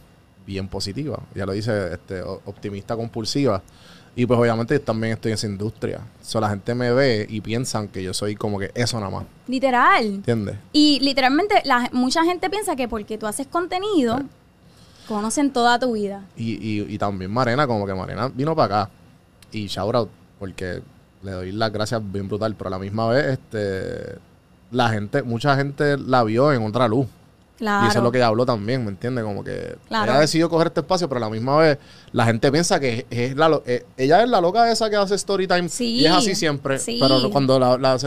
[0.45, 1.19] bien positiva.
[1.35, 3.61] Ya lo dice este optimista compulsiva.
[4.15, 6.01] Y pues obviamente también estoy en esa industria.
[6.21, 9.09] O sea, la gente me ve y piensan que yo soy como que eso nada
[9.09, 9.23] más.
[9.47, 10.05] Literal.
[10.05, 10.55] ¿Entiendes?
[10.71, 14.19] Y literalmente la, mucha gente piensa que porque tú haces contenido,
[15.07, 16.23] Conocen toda tu vida.
[16.37, 18.91] Y, y, y también Marena, como que Marena vino para acá.
[19.53, 20.81] Y shout out, porque
[21.21, 22.55] le doy las gracias bien brutal.
[22.55, 24.15] Pero a la misma vez, este
[24.71, 27.05] la gente, mucha gente la vio en otra luz.
[27.57, 27.85] Claro.
[27.85, 29.23] Y eso es lo que ella habló también, ¿me entiendes?
[29.23, 30.11] Como que Claro.
[30.11, 31.77] ella decidió coger este espacio, pero a la misma vez
[32.11, 35.13] la gente piensa que es, la lo- eh, ella es la loca esa que hace
[35.15, 35.97] story time Sí.
[35.99, 36.79] y es así siempre.
[36.79, 36.97] Sí.
[36.99, 37.97] Pero cuando la, la-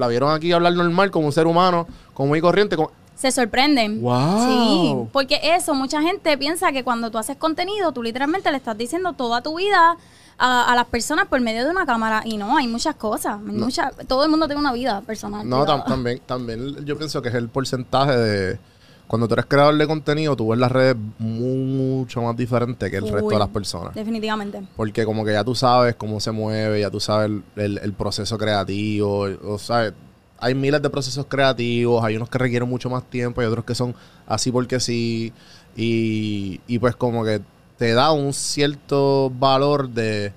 [0.00, 4.00] la vieron aquí hablar normal como un ser humano, como muy corriente, como, Se sorprenden.
[4.00, 4.46] ¡Wow!
[4.46, 8.76] Sí, porque eso, mucha gente piensa que cuando tú haces contenido, tú literalmente le estás
[8.78, 9.96] diciendo toda tu vida
[10.38, 12.22] a, a las personas por medio de una cámara.
[12.24, 13.38] Y no, hay muchas cosas.
[13.38, 15.48] hay muchas- todo el mundo tiene una vida personal.
[15.48, 18.58] No, tam- también, también yo pienso que es el porcentaje de...
[19.06, 23.08] Cuando tú eres creador de contenido, tú ves las redes mucho más diferente que el
[23.08, 23.94] resto de las personas.
[23.94, 24.66] Definitivamente.
[24.76, 27.92] Porque como que ya tú sabes cómo se mueve, ya tú sabes el, el- el
[27.92, 29.92] proceso creativo, o sea,
[30.40, 33.76] hay miles de procesos creativos, hay unos que requieren mucho más tiempo, hay otros que
[33.76, 33.94] son
[34.26, 35.32] así porque sí,
[35.76, 37.40] y, y pues como que
[37.78, 40.32] te da un cierto valor de,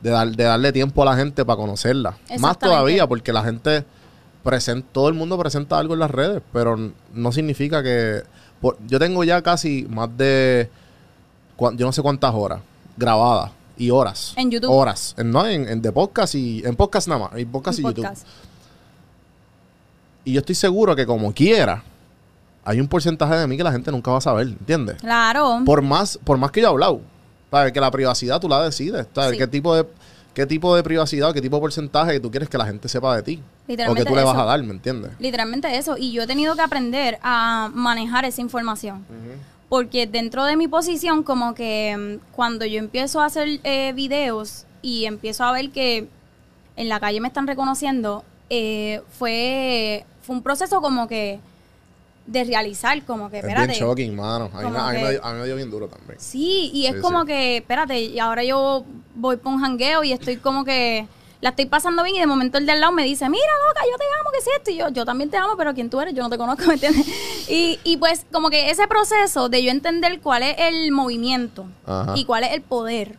[0.00, 2.16] de, dar- de darle tiempo a la gente para conocerla.
[2.38, 3.84] Más todavía porque la gente,
[4.42, 6.76] presenta, todo el mundo presenta algo en las redes, pero
[7.12, 8.22] no significa que...
[8.60, 10.68] por- yo tengo ya casi más de
[11.58, 12.60] yo no sé cuántas horas
[12.96, 14.32] grabadas y horas.
[14.36, 14.70] En YouTube.
[14.70, 15.14] Horas.
[15.16, 17.38] En, no, en, en de podcast y en podcast nada más.
[17.38, 18.06] En podcast y YouTube.
[20.24, 21.82] Y yo estoy seguro que como quiera,
[22.64, 24.96] hay un porcentaje de mí que la gente nunca va a saber, ¿entiendes?
[25.00, 25.62] Claro.
[25.64, 27.00] Por más, por más que yo he hablado.
[27.50, 27.72] ¿Sabes?
[27.72, 29.06] Que la privacidad tú la decides.
[29.14, 29.32] ¿Sabes?
[29.32, 29.38] Sí.
[29.38, 29.86] ¿Qué tipo de
[30.32, 33.14] qué tipo de privacidad o qué tipo de porcentaje tú quieres que la gente sepa
[33.16, 33.42] de ti?
[33.88, 34.42] O que tú le vas eso.
[34.42, 35.12] a dar, ¿me entiendes?
[35.18, 35.96] Literalmente eso.
[35.98, 39.04] Y yo he tenido que aprender a manejar esa información.
[39.68, 44.66] Porque dentro de mi posición, como que mm, cuando yo empiezo a hacer eh, videos
[44.82, 46.08] y empiezo a ver que
[46.76, 51.40] en la calle me están reconociendo, eh, fue, fue un proceso como que
[52.26, 53.68] de realizar, como que, Es espérate.
[53.72, 54.50] bien shocking, mano.
[54.54, 56.18] A mí, me, a, mí me, dio- a mí me dio bien duro también.
[56.20, 57.26] Sí, y es Sí, como sí.
[57.26, 61.06] que, espérate, y ahora yo voy por un jangueo y estoy como que
[61.40, 63.80] la estoy pasando bien y de momento el de al lado me dice, mira, loca,
[63.90, 64.70] yo te amo, que es esto?
[64.70, 66.14] Y yo, yo también te amo, pero ¿quién tú eres?
[66.14, 67.04] Yo no te conozco, ¿me entiendes?
[67.48, 72.14] Y, y pues como que ese proceso de yo entender cuál es el movimiento Ajá.
[72.16, 73.18] y cuál es el poder,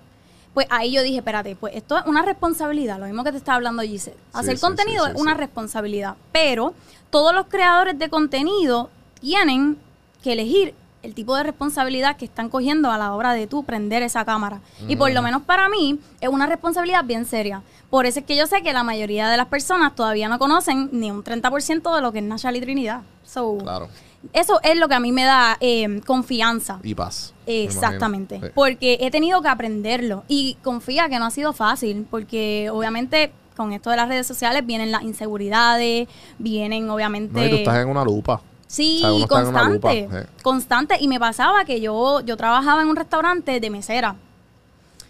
[0.53, 3.57] pues ahí yo dije, espérate, pues esto es una responsabilidad, lo mismo que te estaba
[3.57, 4.15] hablando Giselle.
[4.31, 6.73] Hacer sí, contenido sí, sí, es una responsabilidad, pero
[7.13, 8.89] todos los creadores de contenido
[9.21, 9.77] tienen
[10.23, 10.73] que elegir
[11.03, 14.61] el tipo de responsabilidad que están cogiendo a la hora de tú prender esa cámara.
[14.87, 17.61] Y por lo menos para mí es una responsabilidad bien seria.
[17.91, 20.89] Por eso es que yo sé que la mayoría de las personas todavía no conocen
[20.91, 23.03] ni un 30% de lo que es Nachal y Trinidad.
[23.23, 23.89] So, Claro.
[24.31, 26.79] Eso es lo que a mí me da eh, confianza.
[26.81, 27.33] Y paz.
[27.45, 28.39] Exactamente.
[28.41, 28.47] Sí.
[28.55, 30.23] Porque he tenido que aprenderlo.
[30.27, 34.65] Y confía que no ha sido fácil, porque obviamente con esto de las redes sociales
[34.65, 36.07] vienen las inseguridades,
[36.39, 37.33] vienen obviamente...
[37.39, 38.41] No, y tú estás en una lupa.
[38.67, 40.01] Sí, O sea, constante.
[40.03, 40.27] lupa, sí.
[40.41, 40.97] Constante.
[40.99, 44.15] Y me pasaba que yo, yo trabajaba en un restaurante de mesera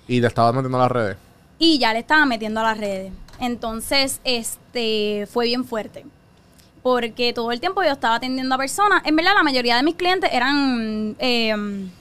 [0.08, 1.18] Y te estabas metiendo a las redes.
[1.60, 3.14] y ya le estaba metiendo a las redes.
[3.40, 6.06] Entonces, este, fue bien fuerte.
[6.82, 9.02] Porque todo el tiempo yo estaba atendiendo a personas.
[9.06, 11.54] En verdad, la mayoría de mis clientes eran eh,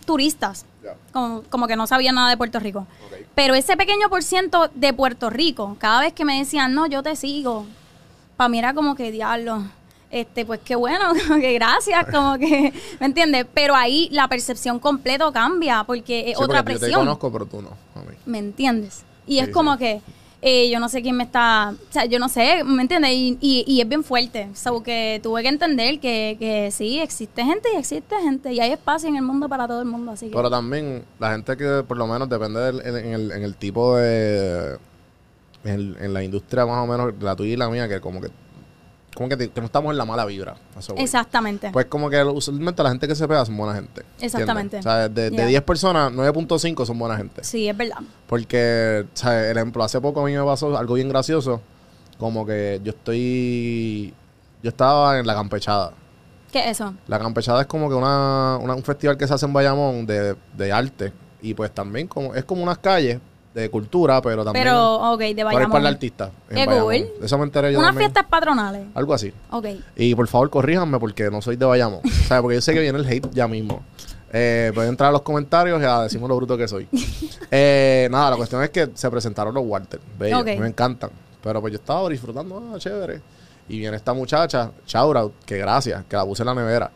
[0.05, 0.67] turistas.
[1.13, 2.87] Como, como que no sabían nada de Puerto Rico.
[3.35, 7.03] Pero ese pequeño por ciento de Puerto Rico, cada vez que me decían, no, yo
[7.03, 7.67] te sigo,
[8.37, 9.63] para mí era como que diablo.
[10.11, 13.47] Este, pues qué bueno, como que gracias, como que, ¿me entiendes?
[13.55, 17.47] Pero ahí la percepción completo cambia porque es Sí, otra porque Yo te conozco, pero
[17.47, 17.71] tú no.
[17.95, 18.15] A mí.
[18.27, 19.05] ¿Me entiendes?
[19.27, 19.79] Y Sí, es como sí.
[19.79, 20.03] que
[20.45, 23.13] eh, yo no sé quién me está, o sea, yo no sé, ¿me entiendes?
[23.13, 27.45] Y, y, y es bien fuerte, so que tuve que entender que, que sí, existe
[27.45, 30.27] gente y existe gente y hay espacio en el mundo para todo el mundo, así
[30.27, 30.35] que...
[30.35, 33.97] Pero también la gente que por lo menos depende del, en, el, en el tipo
[33.97, 34.79] de...
[35.65, 38.29] En, en la industria más o menos, la tuya y la mía, que como que...
[39.15, 40.55] Como que, te- estamos en la mala vibra.
[40.79, 40.95] eso.
[40.97, 41.71] Exactamente.
[41.73, 44.01] Pues como que usualmente la gente que se pega son buena gente.
[44.01, 44.23] ¿entiendes?
[44.35, 44.79] Exactamente.
[44.79, 45.47] O sea, de, de Ya.
[45.47, 47.45] 10 personas, 9.5 son buena gente.
[47.45, 47.99] sí, es verdad.
[48.27, 51.61] Porque, o sea, el ejemplo, hace poco a mí me pasó algo bien gracioso.
[52.19, 54.15] Como que yo estoy...
[54.63, 55.93] Yo estaba en La Campechada.
[56.53, 56.95] ¿Qué es eso?
[57.09, 60.37] La Campechada es como que una, una- un festival que se hace en Bayamón de,
[60.57, 61.13] de arte.
[61.41, 63.19] Y pues también como es como unas calles
[63.55, 65.71] de cultura, pero también Pero, ok, de Bayamón.
[65.71, 66.31] para el artista.
[66.49, 67.07] Qué cool.
[67.23, 68.11] Eso me enteré yo Unas también.
[68.11, 68.87] fiestas patronales.
[68.95, 69.33] Algo así.
[69.51, 69.67] Ok.
[69.97, 72.01] Y por favor, corríjanme porque no soy de Bayamón.
[72.05, 73.83] o sea, porque yo sé que viene el hate ya mismo.
[74.33, 76.89] Eh, pueden entrar a los comentarios y a decirme lo bruto que soy.
[77.55, 80.01] Eh, nada, la cuestión es que se presentaron los Walter.
[80.19, 81.11] Bellos, me encantan.
[81.43, 83.21] Pero pues yo estaba disfrutando, ah, chévere.
[83.69, 86.91] Y viene esta muchacha, out, que gracias, que la puse en la nevera.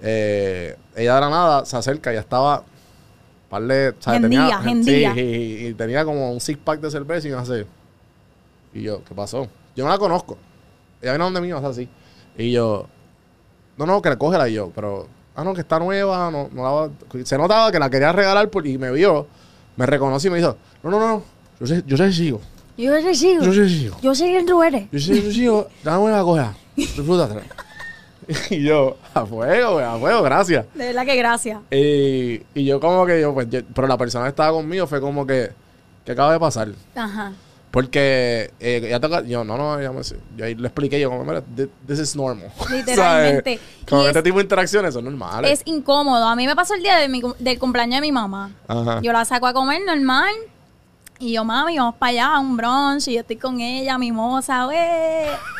[0.00, 2.64] Eh, ella de la nada se acerca y ya estaba.
[3.48, 4.20] Parle, ¿sabes?
[4.20, 5.14] Gendía, tenía, gendía.
[5.14, 7.66] Sí, y, y tenía como un six pack de cerveza y me hace.
[8.74, 9.48] Y yo, ¿qué pasó?
[9.74, 10.36] Yo no la conozco.
[11.00, 11.88] Ella vino donde mí, o sea, así.
[12.36, 12.86] Y yo,
[13.76, 16.62] no, no, que le cógela y yo, pero ah, no, que está nueva, no, no
[16.62, 16.90] la va-
[17.24, 19.26] se notaba que la quería regalar por- y me vio,
[19.76, 21.22] me reconoció y me dijo, no, no, no,
[21.60, 22.40] yo sé, yo sé sigo,
[22.76, 23.42] Yo te sigo.
[23.44, 24.88] yo sé sigo, Yo sé quién tú eres.
[24.92, 27.42] yo sé yo sigo, dame la coja, disfrútatela.
[28.50, 30.66] y yo, a fuego, a fuego, gracias.
[30.74, 31.60] De verdad que gracias.
[31.70, 35.00] Y, y yo como que yo, pues, yo- pero la persona que estaba conmigo fue
[35.00, 35.50] como que,
[36.04, 36.68] ¿qué acaba de pasar?
[36.94, 37.32] Ajá.
[37.70, 40.00] Porque eh, ya toca, yo, no, no, ya me,
[40.36, 42.50] yo ahí le expliqué, yo como, mira, thi- this is normal.
[42.70, 43.60] Literalmente.
[43.90, 45.50] Y este es- tipo de interacciones son normales.
[45.50, 46.26] Es incómodo.
[46.26, 48.50] A mí me pasó el día de mi del cumpleaños de mi mamá.
[48.66, 49.00] Ajá.
[49.02, 50.30] Yo la saco a comer normal.
[51.20, 53.08] Y yo, mami, vamos para allá a un brunch.
[53.08, 54.78] Y yo estoy con ella, mimosa, güey.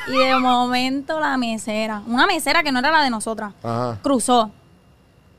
[0.09, 3.99] Y de momento la mesera, una mesera que no era la de nosotras, Ajá.
[4.03, 4.51] cruzó.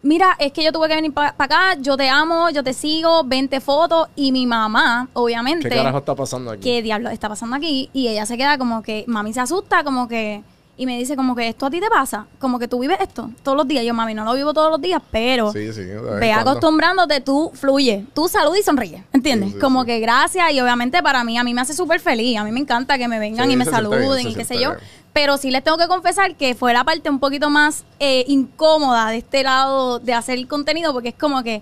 [0.02, 1.76] Mira, es que yo tuve que venir para acá.
[1.80, 4.08] Yo te amo, yo te sigo, 20 fotos.
[4.16, 5.68] Y mi mamá, obviamente.
[5.68, 6.62] ¿Qué carajo está pasando aquí?
[6.62, 7.90] ¿qué diablo está pasando aquí?
[7.92, 10.42] Y ella se queda como que, mami se asusta, como que,
[10.80, 13.30] y me dice como que esto a ti te pasa, como que tú vives esto
[13.44, 13.84] todos los días.
[13.84, 15.82] Yo, mami, no lo vivo todos los días, pero Sí, sí.
[16.22, 19.52] ve acostumbrándote, tú fluye, tú salud y sonríe, ¿entiendes?
[19.52, 22.46] Sí, como que gracias y obviamente para mí, a mí me hace súper feliz, a
[22.46, 24.72] mí me encanta que me vengan y me bien, saluden y qué sé yo.
[25.12, 29.10] Pero sí les tengo que confesar que fue la parte un poquito más eh, incómoda
[29.10, 31.62] de este lado de hacer el contenido, porque es como que,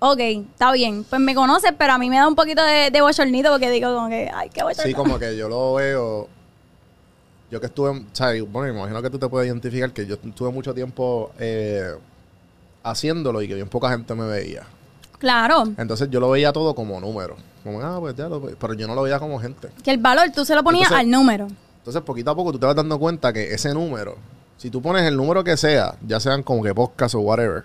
[0.00, 3.00] ok, está bien, pues me conoces, pero a mí me da un poquito de, de
[3.00, 4.82] bochornito porque digo como que, ay, qué bochorno.
[4.84, 6.28] Sí, como que yo lo veo.
[7.50, 10.16] Yo que estuve, o sea, bueno, me imagino que tú te puedes identificar que yo
[10.22, 11.92] estuve mucho tiempo eh,
[12.82, 14.64] haciéndolo y que bien poca gente me veía.
[15.18, 17.36] Claro, Entonces yo lo veía todo como número.
[17.64, 19.68] Como, ah, pues ya lo Pero yo no lo veía como gente.
[19.82, 21.48] que el valor tú se lo ponías Entonces- al número.
[21.78, 24.16] Entonces, poquito a poco tú te vas dando cuenta que ese número,
[24.58, 27.64] si tú pones el número que sea, ya sean como que podcast o whatever,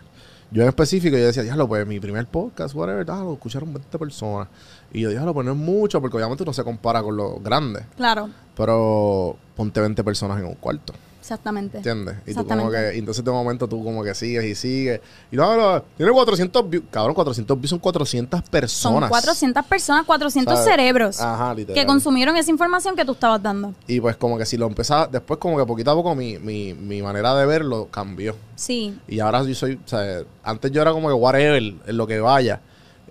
[0.50, 4.00] yo en específico yo decía, diablo, pues mi primer podcast, whatever, ah, lo escucharon 20
[4.00, 4.48] personas.
[4.94, 7.84] Y yo, diablo, pues no es mucho, porque obviamente no se compara con los grandes.
[7.98, 11.78] Claro, Pero ponte 20 personas en un cuarto, exactamente.
[11.78, 12.16] ¿entiendes?
[12.26, 12.90] Y tú como Exactamente.
[12.92, 15.00] que, y entonces de momento tú como que sigues y sigues.
[15.32, 16.84] Y no, no, tiene 400 views.
[16.92, 19.02] Cabrón, 400 views son 400 personas.
[19.02, 20.70] Son 400 personas, 400 ¿sabes?
[20.70, 21.76] cerebros Ajá, literal.
[21.82, 23.74] que consumieron esa información que tú estabas dando.
[23.88, 26.74] Y pues como que si lo empezaba, después como que poquito a poco mi, mi,
[26.74, 28.36] mi manera de verlo cambió.
[28.56, 32.06] Sí, Y ahora yo soy, o sea, antes yo era como que whatever, en lo
[32.06, 32.62] que vaya.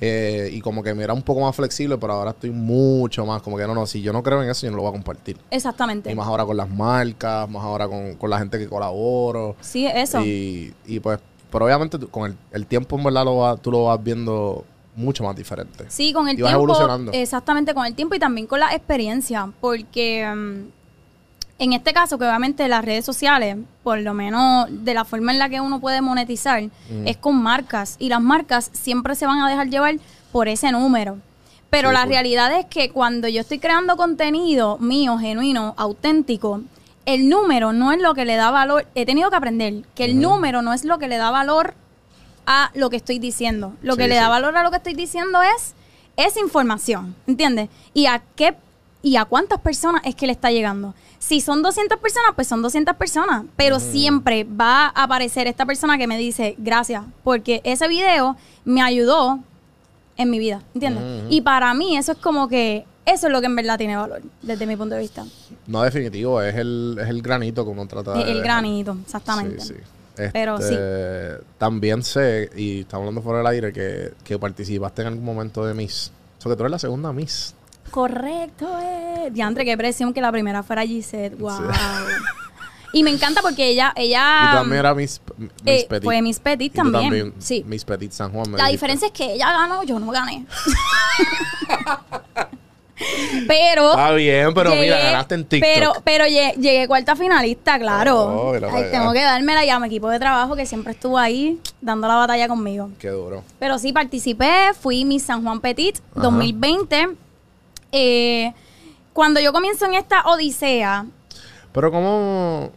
[0.05, 3.41] Eh, y como que me era un poco más flexible, pero ahora estoy mucho más
[3.41, 4.93] como que no, no, si yo no creo en eso, yo no lo voy a
[4.93, 5.37] compartir.
[5.51, 6.11] exactamente.
[6.11, 9.55] Y más ahora con las marcas, más ahora con, con la gente que colaboro.
[9.61, 10.21] Sí, eso.
[10.21, 11.21] Y, y pues,
[11.53, 14.65] pero obviamente tú- con el, el tiempo en verdad lo va- tú lo vas viendo
[14.97, 15.85] mucho más diferente.
[15.89, 16.65] Sí, con el Y vas tiempo.
[16.65, 17.13] evolucionando.
[17.13, 19.51] Exactamente, con el tiempo y también con la experiencia.
[19.61, 20.82] Porque mm,
[21.59, 25.39] en este caso, que obviamente las redes sociales, por lo menos de la forma en
[25.39, 26.63] la que uno puede monetizar,
[27.05, 27.97] es con marcas.
[27.99, 29.97] Y las marcas siempre se van a dejar llevar
[30.33, 31.19] por ese número.
[31.71, 36.63] Pero Sí, la realidad es que cuando yo estoy creando contenido mío, genuino, auténtico,
[37.07, 38.87] el número no es lo que le da valor.
[38.95, 41.75] He tenido que aprender que el número no es lo que le da valor
[42.47, 43.75] a lo que estoy diciendo.
[43.83, 44.21] Lo que le sí.
[44.21, 45.75] da valor a lo que estoy diciendo es
[46.17, 47.69] esa información, ¿entiendes?
[47.95, 48.55] Y a qué
[49.03, 50.95] y a cuántas personas es que le está llegando.
[51.23, 55.97] Si son 200 personas, pues son 200 personas, pero siempre va a aparecer esta persona
[55.97, 59.39] que me dice, "Gracias, porque ese video me ayudó
[60.17, 61.05] en mi vida", ¿entiendes?
[61.05, 61.27] Ujú.
[61.31, 64.21] Y para mí eso es como que eso es lo que en verdad tiene valor
[64.43, 65.25] desde mi punto de vista.
[65.69, 68.43] No definitivo, es el, es el granito que uno trata de El, dejar.
[68.43, 69.61] granito, exactamente.
[69.61, 69.75] Sí,
[70.17, 70.23] sí.
[70.33, 75.25] Pero Este, También sé, y estamos hablando fuera del aire, que, que participaste en algún
[75.25, 76.11] momento de Miss.
[76.39, 77.55] O sea, que tú eres la segunda Miss.
[77.93, 79.29] Correcto, eh.
[79.31, 81.39] Diantre, qué presión que la primera fuera Gisette.
[81.39, 81.61] Wow.
[82.95, 84.51] Y me encanta porque ella, ella.
[84.51, 86.05] y también eras Miss, Miss eh, Petit.
[86.05, 87.63] fue Miss Petit tú también, sí.
[87.67, 88.53] Miss Petit San Juan.
[88.53, 90.47] La diferencia es que ella ganó, yo no gané.
[93.47, 93.91] pero.
[93.91, 95.71] Está bien, pero mira, ganaste en TikTok.
[95.75, 98.21] Pero, pero llegué, llegué cuarta finalista, claro.
[98.21, 101.59] Oh, Ay, tengo que dármela ya a mi equipo de trabajo que siempre estuvo ahí
[101.83, 102.91] dando la batalla conmigo.
[102.99, 103.45] Qué duro.
[103.59, 106.23] Pero sí participé, fui Miss San Juan Petit Ajá.
[106.23, 107.17] 2020.
[107.93, 108.53] Eh,
[109.13, 111.07] cuando yo comienzo en esta odisea,
[111.73, 112.71] Pero ¿cómo...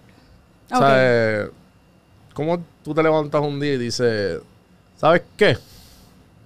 [0.71, 0.77] Ok.
[0.79, 1.49] ¿Sabes?
[2.33, 4.41] ¿Cómo tú te levantas un día y dices,
[4.97, 5.57] ¿sabes qué?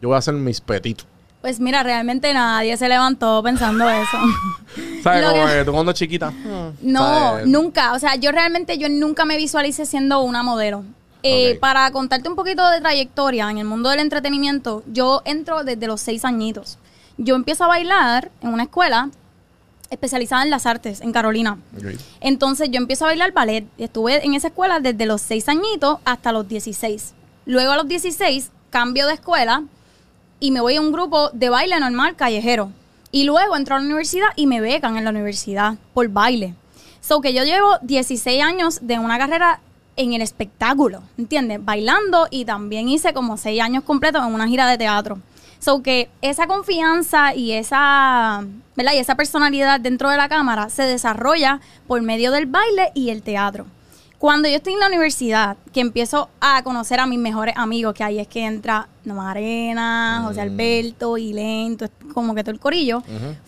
[0.01, 1.01] Yo voy a hacer Miss Petit.
[1.41, 4.17] pues mira, realmente nadie se levantó pensando eso.
[5.03, 5.21] ¿Sabes?
[5.23, 6.31] Lo Como que- tú cuando chiquita.
[6.81, 7.47] No, ¿sabes?
[7.47, 7.93] nunca.
[7.93, 10.83] O sea, yo realmente yo nunca me visualicé siendo una modelo.
[11.23, 11.57] Eh.
[11.59, 15.99] Para contarte un poquito de trayectoria en el mundo del entretenimiento, yo entro desde los
[16.01, 16.77] seis añitos.
[17.21, 19.09] Yo empiezo a bailar en una escuela
[19.89, 21.57] especializada en las artes en Carolina.
[22.21, 23.67] Entonces yo empiezo a bailar ballet.
[23.77, 27.13] Estuve en esa escuela desde los 6 añitos hasta los 16.
[27.45, 29.63] Luego a los 16 cambio de escuela
[30.39, 32.71] y me voy a un grupo de baile normal callejero.
[33.11, 36.55] Y luego entro a la universidad y me becan en la universidad por baile.
[37.01, 39.59] So que yo llevo 16 años de una carrera
[39.97, 41.59] en el espectáculo, ¿entiendes?
[41.65, 45.19] Bailando y también hice como seis años completos en una gira de teatro.
[45.59, 48.43] So que esa confianza y esa,
[48.75, 48.93] ¿verdad?
[48.93, 53.21] Y esa personalidad dentro de la cámara se desarrolla por medio del baile y el
[53.23, 53.65] teatro.
[54.17, 58.03] Cuando yo estoy en la universidad, que empiezo a conocer a mis mejores amigos, que
[58.03, 63.01] ahí es que entra Marena, José Alberto, Ilén, todo- como que todo el corillo,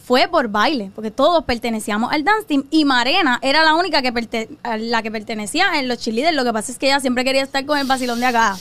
[0.05, 4.47] fue por baile, porque todos pertenecíamos al dance team y Marena era la única que
[4.63, 6.35] a la que pertenecía en los cheerleaders.
[6.37, 8.57] Lo que pasa es que ella siempre quería estar con el vacilón de acá.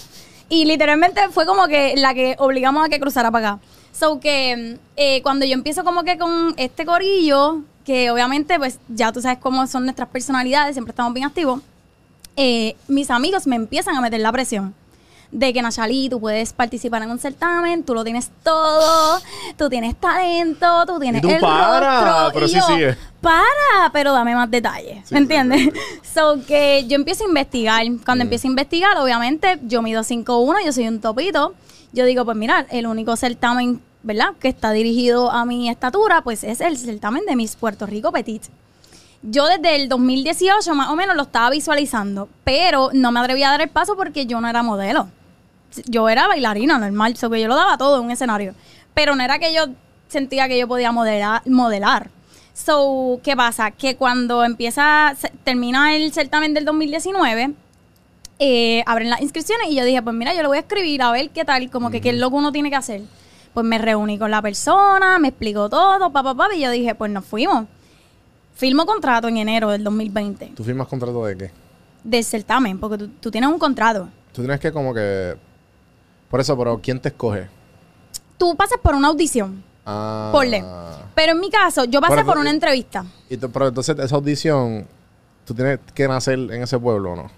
[0.50, 3.62] Y literalmente fue como que la que obligamos a que cruzara para acá.
[3.92, 9.12] So que eh, cuando yo empiezo como que con este corillo, que obviamente pues ya
[9.12, 11.62] tú sabes cómo son nuestras personalidades, siempre estamos bien activos,
[12.36, 14.74] eh, mis amigos me empiezan a meter la presión
[15.32, 19.20] de que Nachali, tú puedes participar en un certamen, tú lo tienes todo,
[19.56, 22.30] tú tienes talento, tú tienes tú el para, rostro.
[22.34, 22.96] pero Y sí yo, sigue.
[23.20, 25.60] Para, pero dame más detalles, Sí, ¿me sí, entiendes?
[25.62, 25.70] sí,
[26.14, 27.84] So que yo empiezo a investigar.
[28.04, 28.26] Cuando Mm.
[28.26, 31.54] empiezo a investigar, obviamente, yo mido 5'1, yo soy un topito.
[31.92, 34.30] Yo digo, pues mira, el único certamen, ¿verdad?
[34.40, 38.42] Que está dirigido a mi estatura, pues es el certamen de Miss Puerto Rico Petit.
[39.22, 43.50] Yo desde el 2018 más o menos lo estaba visualizando, pero no me atreví a
[43.50, 45.08] dar el paso porque yo no era modelo.
[45.87, 48.54] Yo era bailarina normal, so que yo lo daba todo en un escenario.
[48.94, 49.66] Pero no era que yo
[50.09, 51.42] sentía que yo podía modelar.
[51.46, 52.11] modelar.
[52.52, 53.70] So, ¿qué pasa?
[53.70, 57.54] Que cuando empieza, se- termina el certamen del 2019,
[58.38, 61.12] eh, abren las inscripciones y yo dije, pues mira, yo le voy a escribir a
[61.12, 63.02] ver qué tal, como que qué es lo que uno tiene que hacer.
[63.54, 67.11] Pues me reuní con la persona, me explicó todo, papá, papá, y yo dije, pues
[67.11, 67.66] nos fuimos.
[68.54, 71.50] Firmo contrato en enero del 2020 ¿Tú firmas contrato de qué?
[72.04, 74.09] del certamen, porque tú, tú tienes un contrato.
[74.33, 75.37] Tú tienes que como que...
[76.30, 77.48] Por eso, pero ¿quién te escoge?
[78.38, 80.30] Tú pasas por una audición, Ah.
[80.32, 80.64] ponle.
[81.14, 83.04] Pero en mi caso, yo pasé Pero, por una eh, entrevista.
[83.28, 84.86] Y pero entonces esa audición,
[85.44, 87.30] tú tienes que nacer en ese pueblo, ¿o ¿no?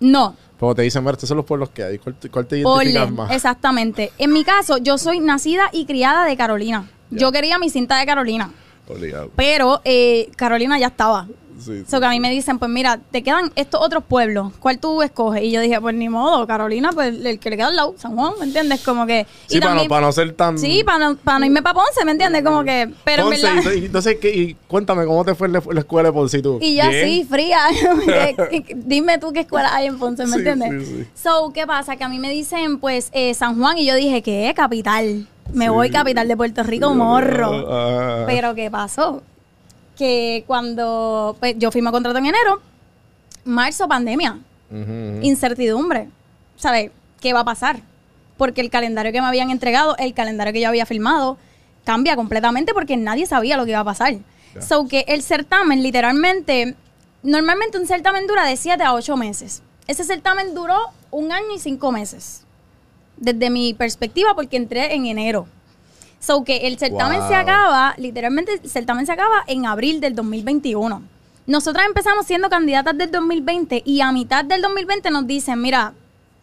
[0.00, 1.98] No, Como te dicen, estos son los pueblos que hay.
[1.98, 3.30] ¿Cuál, te- cuál te identificas más?
[3.32, 4.12] Exactamente.
[4.18, 6.88] En mi caso, yo soy nacida y criada de Carolina.
[7.10, 8.50] Yo quería mi cinta de Carolina.
[8.88, 9.30] Obligado.
[9.36, 11.26] Pero eh, Carolina ya estaba.
[11.60, 11.84] Sí, sí.
[11.88, 14.52] So que a mí me dicen, pues mira, te quedan estos otros pueblos.
[14.60, 15.42] ¿Cuál tú escoges?
[15.42, 18.14] Y yo dije, pues ni modo, Carolina, pues el que le queda al lado, San
[18.16, 18.80] Juan, ¿me entiendes?
[18.82, 19.26] Como que.
[19.46, 20.58] Sí, y para, también- no, para no ser tan...
[20.58, 22.42] Sí, para no, para no irme para Ponce, ¿me entiendes?
[22.42, 22.90] Como que.
[23.04, 23.72] Pero Ponce, en verdad.
[23.72, 24.30] y- entonces, ¿qué?
[24.34, 26.58] Y cuéntame, ¿cómo te fue la, la escuela de Ponce y tú?
[26.60, 27.58] Y yo así, fría.
[28.74, 30.88] Dime tú qué escuela hay en Ponce, ¿me Sí, entiendes?
[30.88, 31.06] sí, sí.
[31.14, 31.96] So, ¿qué pasa?
[31.96, 34.52] Que a mí me dicen, pues, eh, San Juan, y yo dije, ¿qué?
[34.56, 35.26] Capital.
[35.52, 35.70] Me Sí.
[35.70, 37.66] voy capital de Puerto Rico, morro.
[37.68, 38.22] Ah.
[38.26, 39.20] Pero ¿qué pasó?
[40.00, 42.62] Que cuando pues, yo firmé contrato en enero,
[43.44, 44.38] marzo, pandemia,
[45.20, 46.08] incertidumbre.
[46.56, 46.90] ¿Sabes?
[47.20, 47.82] ¿Qué va a pasar?
[48.38, 51.36] Porque el calendario que me habían entregado, el calendario que yo había firmado,
[51.84, 54.14] cambia completamente porque nadie sabía lo que iba a pasar.
[54.54, 54.62] Ya.
[54.62, 56.76] So que el certamen, literalmente,
[57.22, 59.62] normalmente un certamen dura de 7 a 8 meses.
[59.86, 60.78] Ese certamen duró
[61.10, 62.44] un año y cinco meses.
[63.18, 65.46] Desde mi perspectiva, porque entré en enero.
[66.20, 67.28] So que el certamen Wow.
[67.28, 71.02] se acaba, literalmente el certamen se acaba en abril del 2021.
[71.46, 75.94] Nosotras empezamos siendo candidatas del 2020 y a mitad del 2020 nos dicen, mira,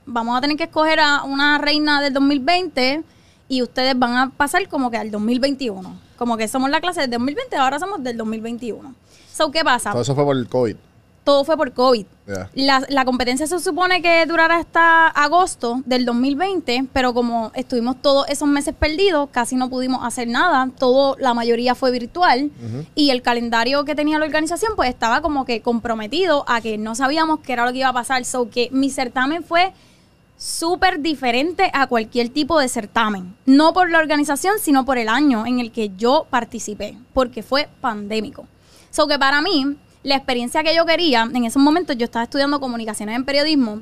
[0.06, 3.04] vamos a tener que escoger a una reina del 2020
[3.48, 5.96] y ustedes van a pasar como que al 2021.
[6.18, 8.96] Como que somos la clase del 2020, ahora somos del 2021.
[9.32, 9.92] So, ¿qué pasa?
[9.92, 10.76] Todo eso fue por el COVID.
[11.28, 12.06] Todo fue por COVID.
[12.54, 18.48] La competencia se supone que durará hasta agosto del 2020, pero como estuvimos todos esos
[18.48, 20.70] meses perdidos, casi no pudimos hacer nada.
[20.80, 22.50] Todo, la mayoría fue virtual
[22.96, 26.96] y el calendario que tenía la organización pues estaba como que comprometido a que no
[26.96, 28.24] sabíamos qué era lo que iba a pasar.
[28.24, 29.74] So que mi certamen fue
[30.38, 33.36] súper diferente a cualquier tipo de certamen.
[33.46, 37.68] No por la organización, sino por el año en el que yo participé, porque fue
[37.82, 38.48] pandémico.
[38.92, 39.76] So que para mí,
[40.08, 43.82] la experiencia que yo quería, en esos momentos yo estaba estudiando comunicaciones en periodismo,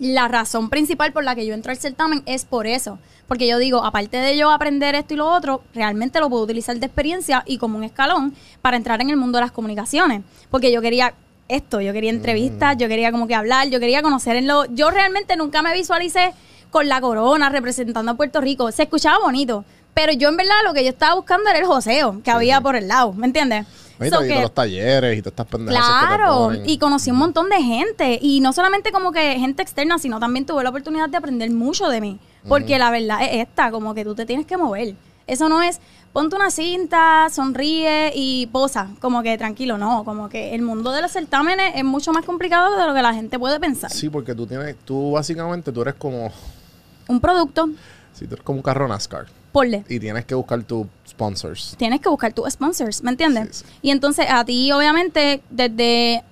[0.00, 2.98] la razón principal por la que yo entro al certamen es por eso.
[3.28, 6.76] Porque yo digo, aparte de yo aprender esto y lo otro, realmente lo puedo utilizar
[6.76, 10.22] de experiencia y como un escalón para entrar en el mundo de las comunicaciones.
[10.50, 11.14] Porque yo quería
[11.46, 14.64] esto, yo quería entrevistas, yo quería como que hablar, yo quería conocer en lo...
[14.66, 16.34] Yo realmente nunca me visualicé
[16.72, 18.72] con la corona representando a Puerto Rico.
[18.72, 22.20] Se escuchaba bonito, pero yo en verdad lo que yo estaba buscando era el joseo
[22.24, 23.64] que había por el lado, ¿me entiendes?
[24.00, 27.16] Y So que- los talleres y todas estas pendejas que te Claro, y conocí un
[27.18, 28.18] montón de gente.
[28.20, 31.88] Y no solamente como que gente externa, sino también tuve la oportunidad de aprender mucho
[31.88, 32.18] de mí.
[32.46, 34.94] Porque la verdad es esta, como que tú te tienes que mover.
[35.26, 35.80] Eso no es
[36.12, 41.02] ponte una cinta, sonríe y posa, como que tranquilo, no, como que el mundo de
[41.02, 43.90] los certámenes es mucho más complicado de lo que la gente puede pensar.
[43.90, 46.30] Sí, porque tú tienes, tú básicamente, tú eres como,
[47.08, 47.68] Un producto,
[48.14, 49.84] si tú eres como un carro NASCAR ponle.
[49.90, 50.86] y tienes que buscar tus
[51.16, 51.74] sponsors.
[51.78, 53.58] tienes que buscar tus sponsors, ¿me entiendes?
[53.58, 53.78] Sí, sí.
[53.82, 56.22] Y entonces a ti, obviamente, desde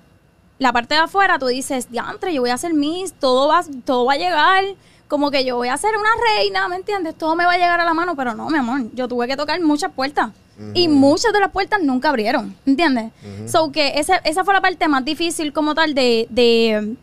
[0.59, 4.05] la parte de afuera tú dices, diantre, yo voy a ser Miss, todo va, todo
[4.05, 4.63] va a llegar,
[5.07, 7.15] como que yo voy a ser una reina, ¿me entiendes?
[7.15, 9.35] Todo me va a llegar a la mano, pero no, mi amor, yo tuve que
[9.35, 10.31] tocar muchas puertas.
[10.73, 13.11] Y muchas de las puertas nunca abrieron, ¿entiendes?
[13.51, 16.95] So que ese- esa fue la parte más difícil como tal de, de,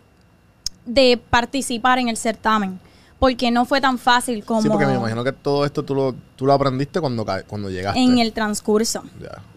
[0.86, 2.80] de participar en el certamen.
[3.22, 6.12] Porque no fue tan fácil como Sí, porque me imagino que todo esto tú lo,
[6.34, 8.00] tú lo aprendiste cuando, cuando llegaste.
[8.00, 9.04] en el transcurso.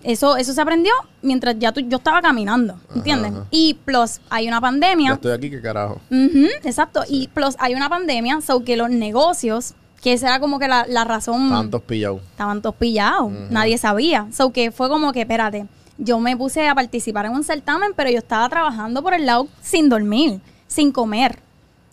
[0.03, 0.93] Eso, eso se aprendió
[1.23, 3.31] mientras ya tú- yo estaba caminando, ¿entiendes?
[3.33, 3.45] ajá.
[3.49, 5.13] Y plus, hay una Ya pandemia.
[5.13, 5.95] estoy aquí, ¿qué carajo?
[6.11, 7.01] Ujú, exacto.
[7.09, 10.85] Y plus, hay una pandemia, so que los negocios, que esa era como que la,
[10.87, 12.21] la razón, Tantos pillados.
[12.21, 13.31] estaban todos pillados.
[13.49, 14.27] Nadie sabía.
[14.31, 15.65] So que fue como que, espérate,
[15.97, 19.47] yo me puse a participar en un certamen, pero yo estaba trabajando por el lado
[19.63, 21.39] sin dormir, sin comer.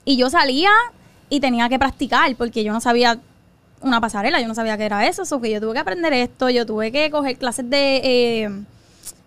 [0.04, 0.68] Y yo salía
[1.32, 3.18] y tenía que practicar porque yo no sabía
[3.80, 6.50] una pasarela, yo no sabía qué era eso, so que yo tuve que aprender esto,
[6.50, 8.50] yo tuve que coger clases de, eh,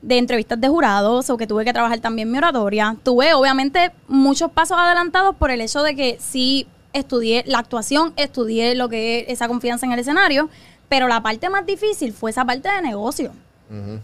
[0.03, 2.95] de entrevistas de jurados, o que tuve que trabajar también mi oratoria.
[3.01, 8.75] Tuve obviamente muchos pasos adelantados por el hecho de que sí estudié la actuación, estudié
[8.75, 10.47] lo que es esa confianza en el escenario,
[10.87, 13.31] pero la parte más difícil fue esa parte de negocio.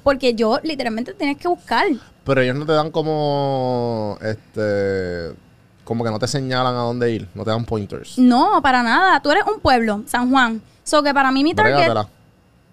[0.02, 1.86] Porque yo literalmente tienes que buscar.
[2.26, 4.18] Pero ellos no te dan como.
[4.20, 5.36] Este.
[5.84, 7.28] Como que no te señalan a dónde ir.
[7.34, 8.18] No te dan pointers.
[8.18, 9.20] No, para nada.
[9.22, 10.62] Tú eres un pueblo, San Juan.
[10.84, 12.08] So que para mí mi target, Brégatela.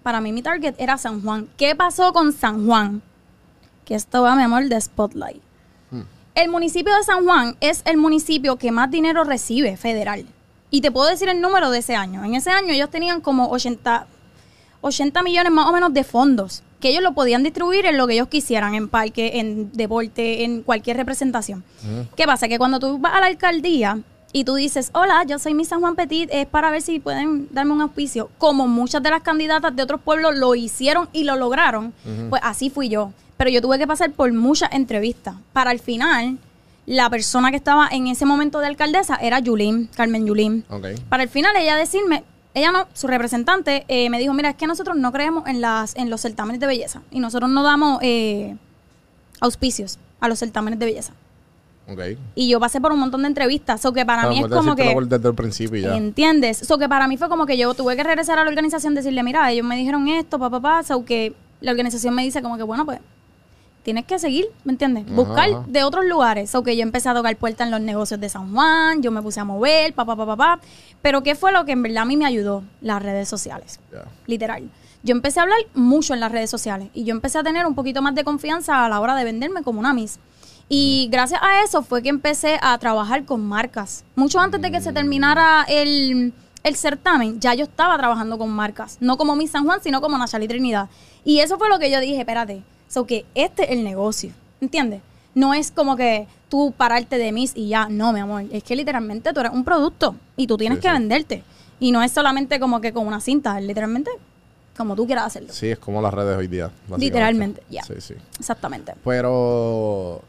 [0.03, 1.47] para mí mi target era San Juan.
[1.57, 3.01] ¿Qué pasó con San Juan?
[3.85, 5.41] Que esto va, mi amor, de Spotlight.
[5.91, 6.03] Hmm.
[6.35, 10.25] El municipio de San Juan es el municipio que más dinero recibe federal.
[10.71, 12.23] Y te puedo decir el número de ese año.
[12.23, 14.05] En ese año ellos tenían como 80,
[14.81, 18.13] 80 millones más o menos de fondos que ellos lo podían distribuir en lo que
[18.13, 21.63] ellos quisieran, en parque, en deporte, en cualquier representación.
[22.15, 22.47] ¿Qué pasa?
[22.47, 23.99] Que cuando tú vas a la alcaldía
[24.31, 27.49] y tú dices, hola, yo soy mi San Juan Petit, es para ver si pueden
[27.51, 31.35] darme un auspicio, como muchas de las candidatas de otros pueblos lo hicieron y lo
[31.35, 31.93] lograron,
[32.29, 33.11] pues así fui yo.
[33.37, 36.37] Pero yo tuve que pasar por muchas entrevistas para al final
[36.85, 40.63] la persona que estaba en ese momento de alcaldesa era Yulín, Carmen Yulín.
[41.09, 42.23] Para el final ella decirme,
[42.59, 45.95] ella no, su representante eh, me dijo, mira, es que nosotros no creemos en las
[45.95, 48.55] en los certámenes de belleza y nosotros no damos eh,
[49.39, 51.13] auspicios a los certámenes de belleza.
[51.91, 52.01] Ok.
[52.35, 54.95] Y yo pasé por un montón de entrevistas, so que para mí es como que...
[55.07, 55.97] desde el principio y ya.
[55.97, 56.59] ¿Entiendes?
[56.59, 59.23] So que para mí fue como que yo tuve que regresar a la organización, decirle,
[59.23, 62.63] mira, ellos me dijeron esto, papá, papá, so que la organización me dice como que,
[62.63, 62.99] bueno, pues
[63.83, 65.05] tienes que seguir, ¿me entiendes?
[65.05, 65.63] Ajá, Buscar ajá.
[65.67, 66.49] de otros lugares.
[66.49, 69.21] So que yo empecé a tocar puertas en los negocios de San Juan, yo me
[69.21, 70.59] puse a mover, papá, papá, papá.
[71.01, 72.63] Pero ¿qué fue lo que en verdad a mí me ayudó?
[72.81, 73.79] Las redes sociales
[74.27, 74.69] literal.
[75.01, 77.73] Yo empecé a hablar mucho en las redes sociales y yo empecé a tener un
[77.75, 80.19] poquito más de confianza a la hora de venderme como una Miss.
[80.67, 84.03] Y gracias a eso fue que empecé a trabajar con marcas.
[84.15, 88.97] Mucho antes de que se terminara el, el certamen, ya yo estaba trabajando con marcas.
[88.99, 90.89] No como Miss San Juan, sino como Nachali Trinidad.
[91.23, 94.99] Y eso fue lo que yo dije, espérate, so que este es el negocio, ¿entiendes?
[95.35, 98.43] No es como que tú pararte de Miss y ya, no, mi amor.
[98.51, 100.93] Es que literalmente tú eres un producto y tú tienes Sí, que sí.
[100.93, 101.43] venderte.
[101.79, 104.11] Y no es solamente como que con una cinta, es literalmente
[104.75, 105.53] como tú quieras hacerlo.
[105.53, 106.71] Sí, es como las redes hoy día.
[106.97, 107.83] Literalmente, ya.
[107.83, 108.15] Sí, sí.
[108.39, 108.93] Exactamente.
[109.05, 110.21] Pero.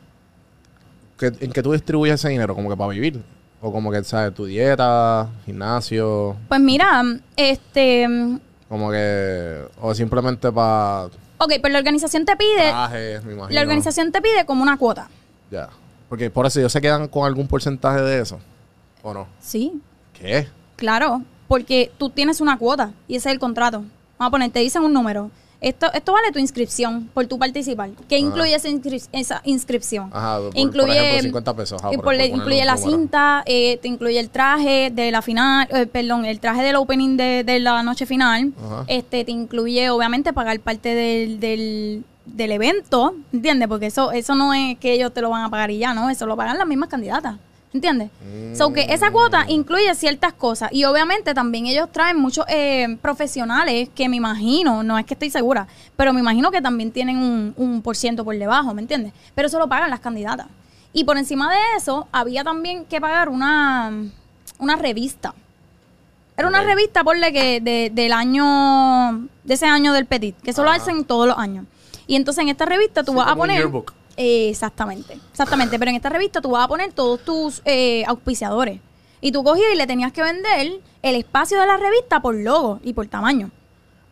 [1.18, 2.54] ¿qué- ¿En qué tú distribuyes ese dinero?
[2.54, 3.22] ¿Como que para vivir?
[3.62, 4.34] ¿O como que, ¿sabes?
[4.34, 6.36] Tu dieta, gimnasio?
[6.48, 7.02] Pues mira,
[7.36, 8.06] este.
[8.68, 9.62] Como que.
[9.80, 11.08] O simplemente para.
[11.42, 12.70] Ok, pues la organización te pide.
[12.70, 13.54] Trajes, me imagino.
[13.54, 15.08] La organización te pide como una cuota.
[15.50, 15.70] Ya.
[16.10, 18.38] Porque por eso ellos se quedan con algún porcentaje de eso.
[19.02, 19.26] ¿O no?
[19.40, 19.80] Sí,
[20.12, 20.46] ¿Qué?
[20.76, 21.22] claro.
[21.48, 23.78] Porque tú tienes una cuota y ese es el contrato.
[24.18, 25.30] Vamos a poner, te dicen un número.
[25.60, 27.90] Esto, esto vale tu inscripción por tu participar.
[28.08, 30.08] ¿Qué incluye esa, inscri- esa inscripción?
[30.12, 32.74] Ajá, por- por incluye, ejemplo, 50 pesos, ajá, y por- por- por ponerle incluye la
[32.76, 32.90] número.
[32.98, 37.16] cinta, eh, te incluye el traje de la final, eh, perdón, el traje del opening
[37.18, 38.52] de, de la noche final.
[38.64, 38.84] Ajá.
[38.86, 43.68] Este te incluye, obviamente, pagar parte del, del, del evento, ¿entiendes?
[43.68, 46.08] Porque eso, eso no es que ellos te lo van a pagar y ya, ¿no?
[46.08, 47.36] Eso lo pagan las mismas candidatas.
[47.72, 48.10] ¿Entiendes?
[48.56, 50.70] So que esa cuota incluye ciertas cosas.
[50.72, 55.30] Y obviamente también ellos traen muchos eh, profesionales que me imagino, no es que estoy
[55.30, 59.12] segura, pero me imagino que también tienen un, un por ciento por debajo, ¿me entiendes?
[59.36, 60.48] Pero eso lo pagan las candidatas.
[60.92, 63.92] Y por encima de eso, había también que pagar una,
[64.58, 65.32] una revista.
[66.36, 66.66] Era una Ok.
[66.66, 71.04] revista, ponle que de- del año, de ese año del Petit, que eso lo hacen
[71.04, 71.66] todos los años.
[72.08, 73.58] Y entonces en esta revista tú Sí, vas a un poner...
[73.58, 73.92] yearbook.
[74.22, 75.78] Eh, exactamente, exactamente.
[75.78, 78.80] Pero en esta revista tú vas a poner todos tus eh, auspiciadores.
[79.22, 82.80] Y tú cogías y le tenías que vender el espacio de la revista por logo
[82.82, 83.50] y por tamaño.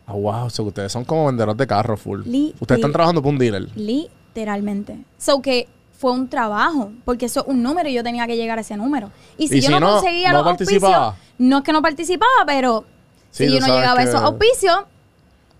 [0.07, 0.45] Ah, wow.
[0.45, 2.21] O sea, ustedes son como vendedores de carros full.
[2.25, 3.67] Li- ustedes están trabajando por un dealer.
[3.75, 4.97] Literalmente.
[5.19, 8.57] So que fue un trabajo, porque eso es un número y yo tenía que llegar
[8.57, 9.11] a ese número.
[9.37, 11.15] Y si Y yo si no, no, conseguía no los auspicios, participaba.
[11.37, 12.85] no es que no participaba, pero
[13.31, 14.79] Sí, si yo no llegaba a que- esos auspicios,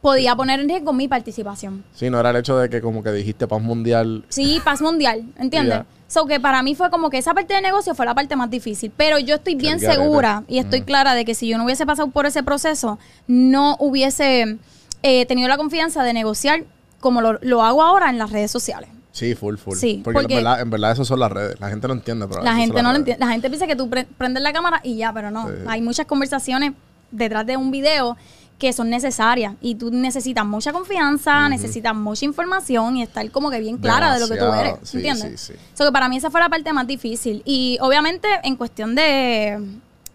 [0.02, 1.84] podía poner en riesgo mi participación.
[1.94, 4.24] Sí, no era el hecho de que como que dijiste paz mundial.
[4.30, 5.82] Sí, paz mundial, ¿entiendes?
[6.08, 8.50] So que para mí fue como que esa parte de negocio fue la parte más
[8.50, 8.92] difícil.
[8.96, 12.10] Pero yo estoy bien segura y estoy clara de que si yo no hubiese pasado
[12.10, 12.98] por ese proceso,
[13.28, 14.58] no hubiese
[15.04, 16.64] eh, tenido la confianza de negociar
[17.00, 18.90] como lo, lo hago ahora en las redes sociales.
[19.12, 19.76] Sí, full, full.
[19.76, 21.60] Sí, porque, porque- en, verdad, en verdad eso son las redes.
[21.60, 23.24] La gente no entiende, pero La gente no lo entiende.
[23.24, 25.48] La gente piensa que tú pre- prendes la cámara y ya, pero no.
[25.48, 25.54] Sí.
[25.68, 26.72] Hay muchas conversaciones
[27.12, 28.18] detrás de un video
[28.60, 33.60] que son necesarias y tú necesitas mucha confianza, necesitas mucha información y estar como que
[33.60, 35.40] bien clara de lo que tú eres, ¿entiendes?
[35.40, 35.60] sí, sí.
[35.74, 39.58] So que para mí esa fue la parte más difícil y obviamente en cuestión de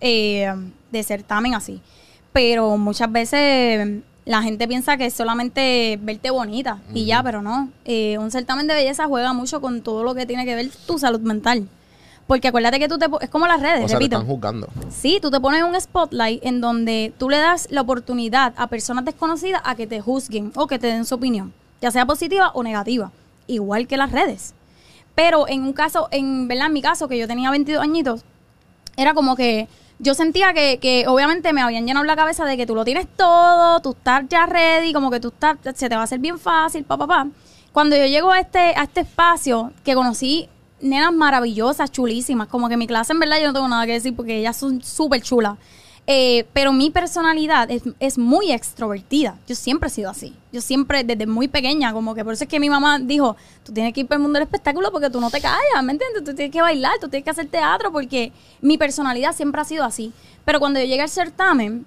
[0.01, 0.55] eh,
[0.93, 1.81] de certamen así,
[2.33, 7.71] pero muchas veces la gente piensa que es solamente verte bonita y ya, pero no.
[7.85, 10.99] Eh, un certamen de belleza juega mucho con todo lo que tiene que ver tu
[10.99, 11.67] salud mental.
[12.27, 13.07] Porque acuérdate que tú te...
[13.21, 14.17] Es como las redes, O sea, te repito.
[14.17, 14.69] están juzgando.
[14.89, 19.05] Sí, tú te pones un spotlight en donde tú le das la oportunidad a personas
[19.05, 21.53] desconocidas a que te juzguen o que te den su opinión,
[21.83, 23.13] ya sea positiva o negativa,
[23.47, 24.55] igual que las redes.
[25.15, 28.25] Pero en un caso, en verdad, en mi caso, que yo tenía 22 añitos,
[28.97, 29.69] era como que
[29.99, 33.07] yo sentía que, que obviamente me habían llenado la cabeza de que tú lo tienes
[33.17, 36.39] todo, tú estás ya ready, como que tú estás, se te va a hacer bien
[36.39, 37.29] fácil, papá, papá.
[37.73, 40.49] Cuando yo llego a este, a este espacio que conocí
[40.85, 44.15] nenas maravillosas, chulísimas, como que mi clase en verdad yo no tengo nada que decir
[44.15, 45.57] porque ellas son súper chulas.
[46.07, 49.39] Eh, pero mi personalidad es, es muy extrovertida.
[49.47, 50.35] Yo siempre he sido así.
[50.53, 53.73] Yo siempre, desde muy pequeña, como que por eso es que mi mamá dijo, tú
[53.73, 56.23] tienes que ir para el mundo del espectáculo porque tú no te callas, ¿me entiendes?
[56.23, 59.85] Tú tienes que bailar, tú tienes que hacer teatro porque mi personalidad siempre ha sido
[59.85, 60.13] así.
[60.45, 61.87] Pero cuando yo llegué al certamen,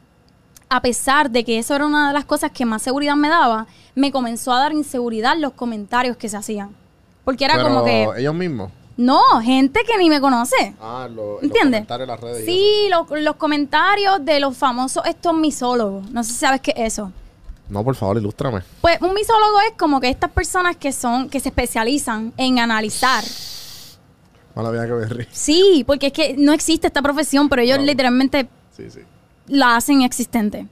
[0.70, 3.68] a pesar de que eso era una de las cosas que más seguridad me daba,
[3.94, 6.76] me comenzó a dar inseguridad los comentarios que se hacían.
[7.24, 8.72] Porque era pero como que, ellos mismos.
[8.98, 10.74] No, gente que ni me conoce.
[10.82, 11.82] Ah, lo, ¿Entiendes?
[11.82, 12.44] Los comentarios en las redes.
[12.44, 16.10] y Sí, los, los comentarios de los famosos estos misólogos.
[16.12, 17.12] No sé si sabes qué es eso.
[17.70, 18.62] No, por favor, ilústrame.
[18.82, 23.24] Pues un misólogo es como que estas personas que son, que se especializan en analizar.
[24.56, 25.28] Mala vida que me ríe.
[25.32, 29.02] Sí, porque es que no existe esta profesión, pero ellos literalmente Sí, sí.
[29.48, 30.66] la hacen existente.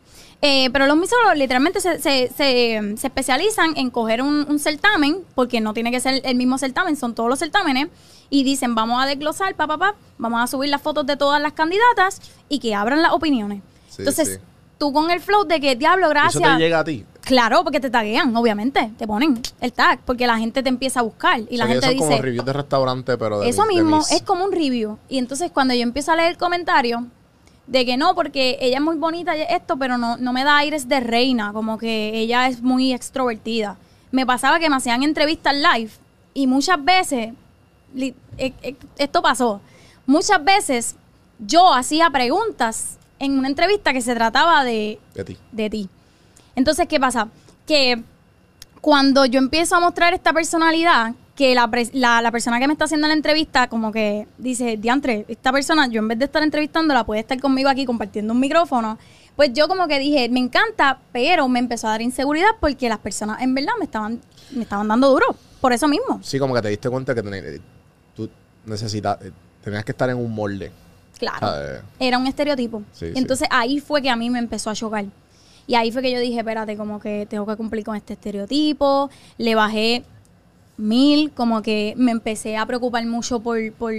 [0.47, 5.21] Eh, pero los misólogos literalmente se, se- se- se especializan en coger un, un certamen,
[5.33, 7.87] porque no tiene que ser el mismo certamen, son todos los certámenes,
[8.29, 11.41] y dicen, vamos a desglosar, pa, pa, pa, vamos a subir las fotos de todas
[11.41, 13.63] las candidatas y que abran las opiniones.
[13.89, 14.39] Sí, Entonces, sí.
[14.77, 16.57] tú con el flow de que, diablo, ¿Eso gracias.
[16.57, 17.05] te llega a ti?
[17.21, 18.91] Claro, porque te taguean, obviamente.
[18.99, 21.39] Te ponen el tag, porque la gente te empieza a buscar.
[21.49, 23.65] Y O la sea, que gente son como dice, reviews de restaurante, pero de eso
[23.65, 24.99] mis- de mismo mis- es como un review.
[25.09, 27.07] Y entonces cuando yo empiezo a leer el comentario
[27.67, 30.57] de que no, porque ella es muy bonita y esto, pero no, no me da
[30.57, 33.77] aires de reina, como que ella es muy extrovertida.
[34.11, 35.89] Me pasaba que me hacían entrevistas live
[36.33, 37.33] y muchas veces,
[37.93, 39.61] li- eh, eh, esto pasó,
[40.05, 40.95] muchas veces
[41.39, 45.37] yo hacía preguntas en una entrevista que se trataba de, de ti.
[45.51, 45.89] de ti.
[46.55, 47.27] Entonces, ¿qué pasa?
[47.65, 48.01] Que
[48.81, 52.85] cuando yo empiezo a mostrar esta personalidad, que la, la, la persona que me está
[52.85, 57.05] haciendo la entrevista como que dice, diantre, esta persona, yo en vez de estar entrevistándola,
[57.05, 58.97] puede estar conmigo aquí compartiendo un micrófono.
[59.35, 62.99] Pues yo como que dije, me encanta, pero me empezó a dar inseguridad porque las
[62.99, 64.21] personas en verdad me estaban,
[64.51, 65.25] me estaban dando duro.
[65.59, 66.19] Por eso mismo.
[66.23, 67.61] Sí, como que te diste cuenta que ten-
[68.15, 68.29] tú
[68.65, 69.31] necesitas, eh,
[69.61, 70.71] tenías que estar en un molde.
[71.19, 71.81] Claro.
[71.99, 72.81] Era un estereotipo.
[72.93, 73.13] Sí, sí.
[73.15, 75.03] Entonces ahí fue que a mí me empezó a chocar.
[75.67, 79.09] Y ahí fue que yo dije, espérate, como que tengo que cumplir con este estereotipo.
[79.37, 80.03] Le bajé
[80.77, 83.93] mil, como que me empecé a preocupar mucho por, por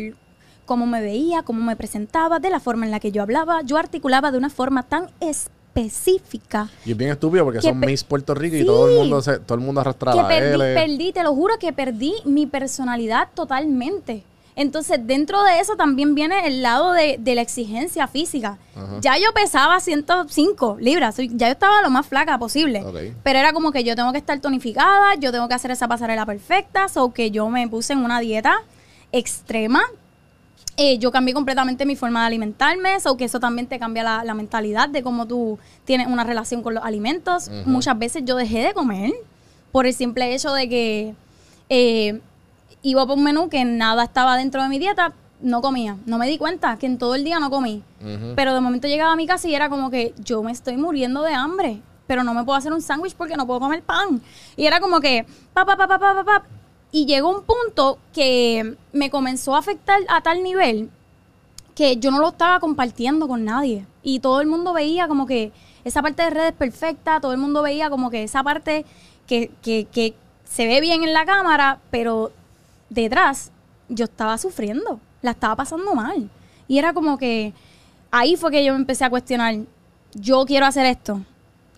[0.64, 3.62] cómo me veía, cómo me presentaba, de la forma en la que yo hablaba.
[3.62, 8.05] Yo articulaba de una forma tan específica Y es bien estúpido porque Que son Miss
[8.05, 10.74] Puerto Rico y todo el mundo se, todo el mundo arrastra que la perdí, L.
[10.74, 14.24] perdí, te lo juro que perdí mi personalidad totalmente.
[14.57, 18.59] Entonces, dentro de eso también viene el lado de, de la exigencia física.
[18.74, 18.98] Ajá.
[19.02, 22.82] Ya yo pesaba 105 libras, ya yo estaba lo más flaca posible.
[23.22, 26.24] Pero era como que yo tengo que estar tonificada, yo tengo que hacer esa pasarela
[26.24, 28.57] perfecta, o que yo me puse en una dieta
[29.12, 29.82] extrema.
[30.78, 34.24] Eh, yo cambié completamente mi forma de alimentarme, o que eso también te cambia la,
[34.24, 37.50] la mentalidad de cómo tú tienes una relación con los alimentos.
[37.66, 39.12] Muchas veces yo dejé de comer
[39.70, 41.14] por el simple hecho de que
[41.68, 42.20] eh,
[42.87, 45.97] iba por un menú que nada estaba dentro de mi dieta, no comía.
[46.07, 47.82] No me di cuenta que en todo el día no comí.
[48.37, 51.22] Pero de momento llegaba a mi casa y era como que yo me estoy muriendo
[51.22, 54.22] de hambre, pero no me puedo hacer un sándwich porque no puedo comer pan.
[54.57, 56.43] Y era como que, pa, pa, pa, pa, pa, pa, pa.
[56.93, 60.89] Y llegó un punto que me comenzó a afectar a tal nivel
[61.74, 63.84] que yo no lo estaba compartiendo con nadie.
[64.05, 65.53] Y todo el mundo veía como que
[65.84, 68.87] esa parte de redes perfecta, todo el mundo veía como que esa parte
[69.26, 70.14] que, que, que
[70.45, 72.30] se ve bien en la cámara, pero
[72.91, 73.51] detrás
[73.89, 76.30] yo estaba sufriendo, la estaba pasando mal.
[76.68, 77.53] Y era como que
[78.11, 79.55] ahí fue que yo me empecé a cuestionar,
[80.14, 81.20] yo quiero hacer esto,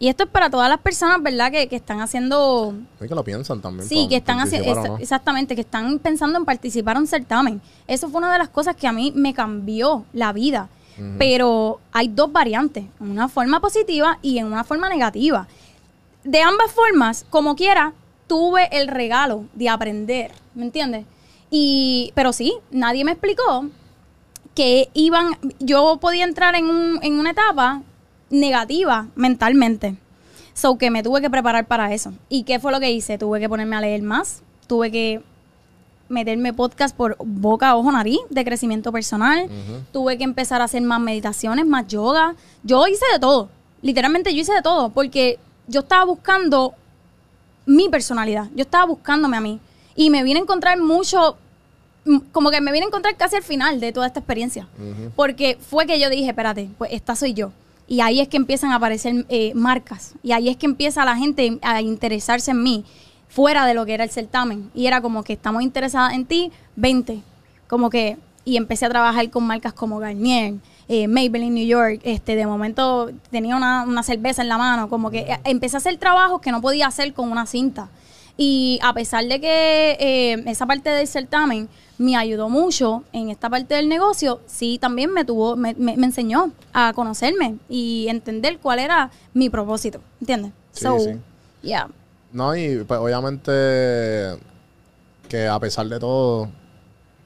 [0.01, 1.51] Y esto es para todas las personas, ¿verdad?
[1.51, 3.89] Que, que están haciendo Es que lo piensan también.
[3.89, 4.99] Sí, que están haciendo, no.
[4.99, 7.61] exactamente, que están pensando en participar en un certamen.
[7.89, 10.69] Eso fue una de las cosas que a mí me cambió la vida.
[11.17, 15.47] Pero hay dos variantes, en una forma positiva y en una forma negativa.
[16.25, 17.93] De ambas formas, como quiera,
[18.29, 21.05] tuve el regalo de aprender, ¿me entiendes?
[21.51, 23.67] Y, pero sí, nadie me explicó
[24.55, 27.83] que iban, yo podía entrar en, un, en una etapa
[28.31, 29.97] negativa mentalmente.
[30.53, 32.13] So que me tuve que preparar para eso.
[32.29, 33.17] ¿Y qué fue lo que hice?
[33.17, 35.23] Tuve que ponerme a leer más, tuve que
[36.09, 39.49] meterme podcast por boca, ojo, nariz de crecimiento personal.
[39.93, 42.35] Tuve que empezar a hacer más meditaciones, más yoga.
[42.65, 43.51] Yo hice de todo.
[43.83, 46.75] Literalmente yo hice de todo porque yo estaba buscando
[47.69, 48.49] mi personalidad.
[48.55, 49.61] Yo estaba buscándome a mí.
[49.95, 51.37] Y me vine a encontrar mucho,
[52.05, 54.67] mm, como que me vine a encontrar casi al final de toda esta experiencia.
[55.15, 57.53] Porque fue que yo dije, espérate, pues esta soy yo.
[57.87, 60.15] Y ahí es que empiezan a aparecer eh, marcas.
[60.23, 62.85] Y ahí es que empieza la gente a interesarse en mí,
[63.29, 64.71] fuera de lo que era el certamen.
[64.75, 67.23] Y era como que estamos interesadas en ti, 20.
[67.67, 70.55] Como que, y empecé a trabajar con marcas como Garnier,
[70.89, 72.01] eh, Maybelline New York.
[72.03, 74.89] Este, de momento tenía una, una cerveza en la mano.
[74.89, 77.89] Como que eh, empecé a hacer trabajos que no podía hacer con una cinta.
[78.37, 81.69] Y a pesar de que eh, esa parte del certamen
[81.99, 86.07] me ayudó mucho en esta parte del negocio, sí también me tuvo, me, me- me
[86.07, 90.53] enseñó a conocerme y entender cuál era mi propósito, ¿entiendes?
[90.71, 91.11] Sí, so, sí.
[91.63, 91.89] yeah.
[92.33, 94.39] No, y pues obviamente
[95.29, 96.49] que a pesar de todo,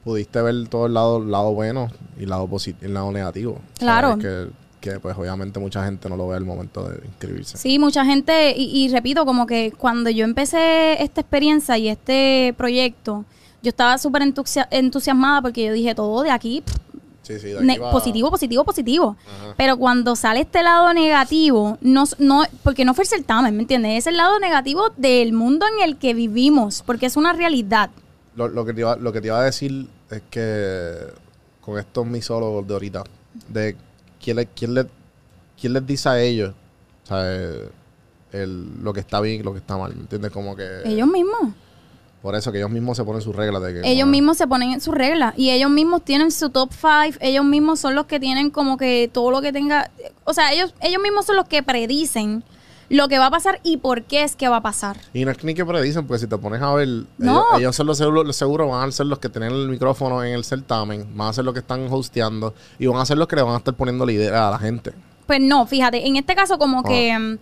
[0.03, 1.89] pudiste ver todo el lado, bueno
[2.19, 3.59] y el lado positivo, el lado negativo.
[3.79, 4.17] Claro.
[4.17, 4.47] Que,
[4.81, 7.57] que pues obviamente mucha gente no lo ve al momento de inscribirse.
[7.57, 12.53] Sí, mucha gente, y, y repito, como que cuando yo empecé esta experiencia y este
[12.57, 13.23] proyecto,
[13.61, 16.63] yo estaba súper entusia- entusiasmada porque yo dije todo de aquí,
[17.21, 19.15] Sí, sí, de aquí va- positivo, positivo, positivo.
[19.25, 19.53] Ajá.
[19.55, 23.99] Pero cuando sale este lado negativo, no, no, porque no fue el certamen, ¿me entiendes?
[23.99, 27.89] Es el lado negativo del mundo en el que vivimos, porque es una realidad.
[28.35, 30.95] Lo, lo que te iba, lo que te iba a decir es que
[31.61, 33.03] con estos misólogos de ahorita,
[33.47, 33.75] de
[34.21, 34.85] quién, le, quién, le,
[35.59, 36.53] quién les dice a ellos
[37.11, 37.69] eh,
[38.31, 40.31] el, lo que está bien y lo que está mal, ¿me entiendes?
[40.31, 41.53] Como que Ellos mismos.
[42.21, 44.71] por eso que ellos mismos se ponen sus reglas de que Ellos mismos se ponen
[44.71, 48.19] en sus reglas y ellos mismos tienen su top five, ellos mismos son los que
[48.19, 49.91] tienen como que todo lo que tenga,
[50.23, 52.43] o sea, ellos ellos mismos son los que predicen
[52.89, 54.97] lo que va a pasar y por qué es que va a pasar.
[55.13, 57.45] Y no es ni que predicen, porque si te pones a ver, No.
[57.51, 60.23] ellos, ellos son los seguros, los seguros van a ser los que tienen el micrófono
[60.23, 63.27] en el certamen, van a ser los que están hosteando y van a ser los
[63.27, 64.93] que le van a estar poniendo la idea a la gente.
[65.27, 66.83] Pues no, fíjate, en este caso como Ah.
[66.87, 67.37] que, mm,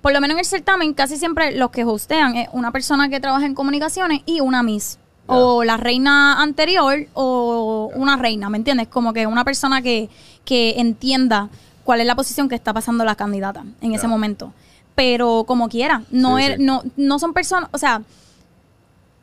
[0.00, 3.20] por lo menos en el certamen, casi siempre los que hostean es una persona que
[3.20, 4.98] trabaja en comunicaciones y una Miss.
[5.28, 8.86] O la reina anterior o una reina, ¿me entiendes?
[8.86, 10.08] Como que una persona que,
[10.44, 11.48] que entienda
[11.84, 14.52] cuál es la posición que está pasando la candidata en ese momento.
[14.96, 16.62] Pero como quiera, no, Sí, er- sí.
[16.64, 18.02] no, no son personas, o sea,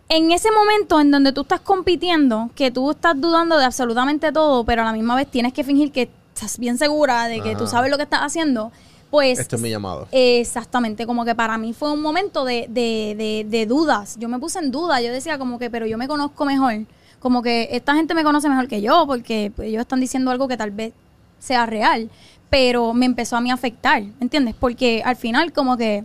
[0.09, 4.63] en ese momento en donde tú estás compitiendo, que tú estás dudando de absolutamente todo,
[4.63, 7.67] pero a la misma vez tienes que fingir que estás bien segura de que tú
[7.67, 8.71] sabes lo que estás haciendo,
[9.09, 10.07] pues Este es mi llamado.
[10.11, 14.17] exactamente, como que para mí fue un momento de, de, de, de dudas.
[14.19, 16.85] Yo me puse en duda, yo decía como que, pero yo me conozco mejor,
[17.19, 20.57] como que esta gente me conoce mejor que yo, porque ellos están diciendo algo que
[20.57, 20.93] tal vez
[21.39, 22.09] sea real,
[22.53, 24.53] pero me empezó a mí afectar, ¿entiendes?
[24.59, 26.03] Porque al final como que,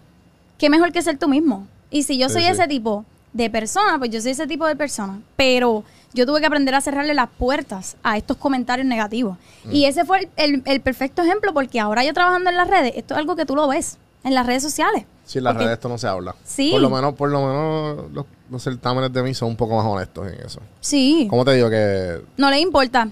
[0.57, 1.67] qué mejor que ser tú mismo.
[1.91, 2.49] Y si yo soy sí.
[2.49, 5.21] ese tipo de persona, pues yo soy ese tipo de persona.
[5.37, 5.85] Pero
[6.15, 9.37] yo tuve que aprender a cerrarle las puertas a estos comentarios negativos.
[9.65, 9.73] Mm.
[9.75, 12.95] Y ese fue el, el- el perfecto ejemplo porque ahora yo trabajando en las redes,
[12.97, 15.05] esto es algo que tú lo ves en las redes sociales.
[15.27, 16.35] Sí, en las Porque- redes esto no se habla.
[16.45, 16.71] Sí.
[16.73, 19.85] Por lo menos, por lo menos los, los certámenes de mí son un poco más
[19.85, 20.61] honestos en eso.
[20.81, 23.07] Sí, ¿Cómo te digo que no le importa.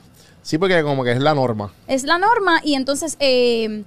[0.46, 1.72] Sí porque como que es la norma.
[1.88, 3.82] Es la norma y entonces eh,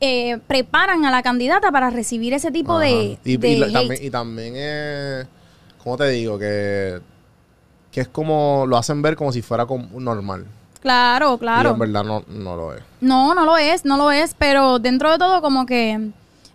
[0.00, 2.84] eh, preparan a la candidata para recibir ese tipo Ajá.
[2.84, 3.72] de, y, de y la- hate.
[3.74, 5.28] también, y también
[5.82, 6.38] ¿cómo te digo?
[6.38, 7.00] que
[7.90, 10.46] que es como lo hacen ver como si fuera como normal.
[10.80, 11.70] Claro, Y claro.
[11.70, 12.82] en verdad no, no lo es.
[13.00, 16.10] No, no lo es, no lo es, pero dentro de todo como que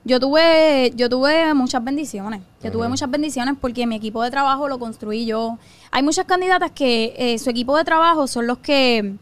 [0.06, 2.42] yo tuve yo tuve muchas bendiciones.
[2.64, 5.58] Yo tuve muchas bendiciones porque mi equipo de trabajo lo construí yo.
[5.92, 9.16] Hay muchas candidatas que eh, su equipo de trabajo son los que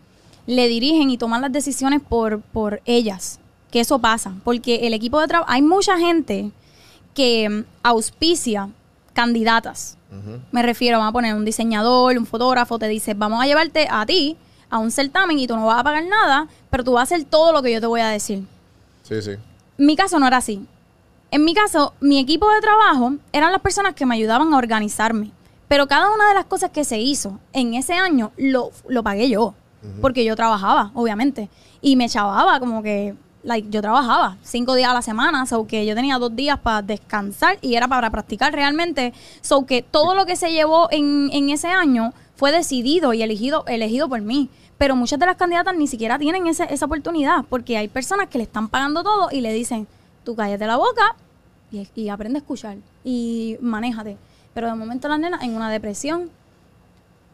[0.47, 3.39] le dirigen y toman las decisiones por por ellas.
[3.71, 6.51] Que eso pasa, porque el equipo de trabajo hay mucha gente
[7.13, 8.69] que mm, auspicia
[9.13, 9.97] candidatas.
[10.51, 14.05] Me refiero, vamos a poner un diseñador, un fotógrafo, te dice, vamos a llevarte a
[14.05, 14.35] ti
[14.69, 17.25] a un certamen y tú no vas a pagar nada, pero tú vas a hacer
[17.25, 18.43] todo lo que yo te voy a decir.
[19.03, 19.31] Sí, sí.
[19.77, 20.65] Mi caso no era así.
[21.29, 25.31] En mi caso, mi equipo de trabajo eran las personas que me ayudaban a organizarme.
[25.69, 29.29] Pero cada una de las cosas que se hizo en ese año lo, lo pagué
[29.29, 29.55] yo.
[30.01, 31.49] Porque yo trabajaba, obviamente.
[31.81, 35.85] Y me chavaba como que like, yo trabajaba cinco días a la semana, so que
[35.85, 39.13] yo tenía dos días para descansar y era para practicar realmente.
[39.41, 43.63] So que todo lo que se llevó en, en ese año fue decidido y elegido,
[43.67, 44.49] elegido por mí.
[44.77, 48.37] Pero muchas de las candidatas ni siquiera tienen ese- esa oportunidad, porque hay personas que
[48.37, 49.87] le están pagando todo y le dicen,
[50.23, 51.15] tú cállate la boca
[51.71, 54.17] y, y aprende a escuchar y manéjate.
[54.53, 56.29] Pero de momento las nenas en una depresión,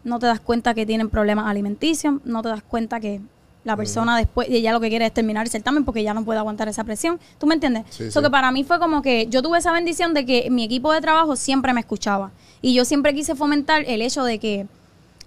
[0.07, 3.21] no te das cuenta que tienen problemas alimenticios, no te das cuenta que
[3.63, 6.39] la persona después, ella lo que quiere es terminar el certamen porque ya no puede
[6.39, 7.19] aguantar esa presión.
[7.37, 7.83] ¿Tú me entiendes?
[7.89, 8.23] Sí, Eso sí.
[8.23, 11.01] que para mí fue como que yo tuve esa bendición de que mi equipo de
[11.01, 12.31] trabajo siempre me escuchaba.
[12.61, 14.67] Y yo siempre quise fomentar el hecho de que,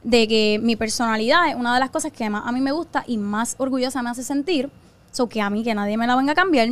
[0.05, 3.05] de que mi personalidad es una de las cosas que más a mí me gusta
[3.07, 4.71] y más orgullosa me hace sentir.
[5.13, 6.71] So que a mí que nadie me la venga a cambiar.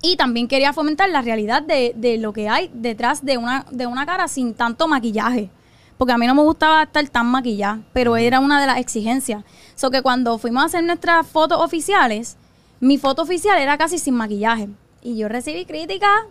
[0.00, 3.88] Y también quería fomentar la realidad de, de lo que hay detrás de una, de
[3.88, 5.50] una cara sin tanto maquillaje.
[5.96, 9.44] Porque a mí no me gustaba estar tan maquillada, pero era una de las exigencias.
[9.74, 12.36] So que cuando fuimos a hacer nuestras fotos oficiales,
[12.80, 14.68] mi foto oficial era casi sin maquillaje.
[15.02, 16.24] Y yo recibí críticas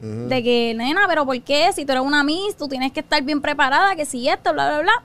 [0.00, 1.70] de que, nena, pero ¿por qué?
[1.74, 4.68] Si tú eres una Miss, tú tienes que estar bien preparada, que si esto, bla,
[4.68, 5.04] bla, bla.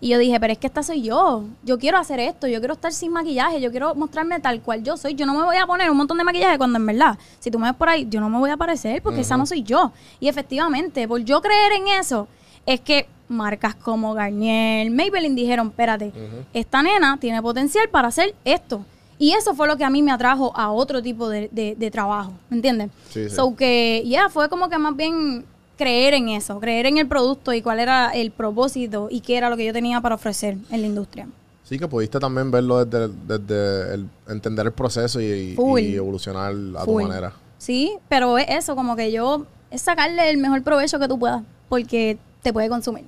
[0.00, 1.44] Y yo dije, pero es que esta soy yo.
[1.64, 2.46] Yo quiero hacer esto.
[2.46, 3.60] Yo quiero estar sin maquillaje.
[3.60, 5.14] Yo quiero mostrarme tal cual yo soy.
[5.14, 7.58] Yo no me voy a poner un montón de maquillaje cuando en verdad, si tú
[7.58, 9.90] me ves por ahí, yo no me voy a parecer porque esa no soy yo.
[10.20, 12.28] Y efectivamente, por yo creer en eso,
[12.72, 16.12] es que marcas como Garnier, Maybelline dijeron, espérate,
[16.54, 18.84] esta nena tiene potencial para hacer esto.
[19.18, 21.90] Y eso fue lo que a mí me atrajo a otro tipo de, de- de
[21.90, 22.90] trabajo, ¿me entiendes?
[23.10, 23.34] Sí, sí.
[23.34, 25.44] So que, ya, fue como que más bien
[25.76, 29.48] creer en eso, creer en el producto y cuál era el propósito y qué era
[29.50, 31.26] lo que yo tenía para ofrecer en la industria.
[31.64, 35.54] Sí, que pudiste también verlo desde, desde el entender el proceso y,
[35.96, 37.32] evolucionar a tu manera.
[37.58, 41.42] Sí, pero es eso, como que yo, es sacarle el mejor provecho que tú puedas,
[41.68, 43.04] porque te puede consumir.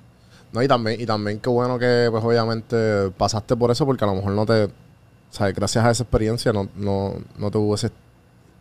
[0.52, 4.08] No, y también, y también qué bueno que pues obviamente pasaste por eso porque a
[4.08, 4.68] lo mejor no te,
[5.30, 7.90] sabes, gracias a esa experiencia no, no, no te hubiese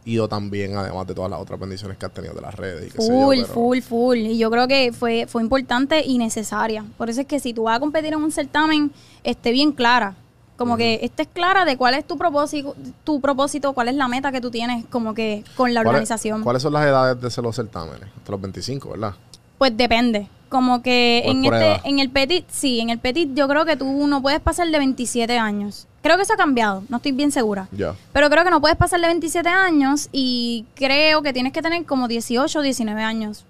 [0.06, 2.88] ido tan bien además de todas las otras bendiciones que has tenido de las redes
[2.88, 4.18] y qué sé yo, Full, pero- full, full.
[4.18, 6.86] Y yo creo que fue, fue importante y necesaria.
[6.98, 8.92] Por eso es que si tú vas a competir en un certamen,
[9.24, 10.16] esté bien clara.
[10.58, 14.32] Como que estés clara de cuál es tu propósito, tu propósito, cuál es la meta
[14.32, 16.44] que tú tienes como que con la ¿Cuáles- organización.
[16.44, 18.10] ¿Cuáles son las edades de los certámenes?
[18.18, 19.14] Hasta los 25, ¿verdad?
[19.58, 20.28] Pues depende.
[20.50, 23.66] Como que ¿O es en este, en el petit, sí, en el petit yo creo
[23.66, 25.88] que tú no puedes pasar de 27 años.
[26.02, 27.68] Creo que eso ha cambiado, no estoy bien segura.
[28.14, 31.86] Pero creo que no puedes pasar de 27 años y creo que tienes que tener
[31.86, 33.46] como 18 o 19 años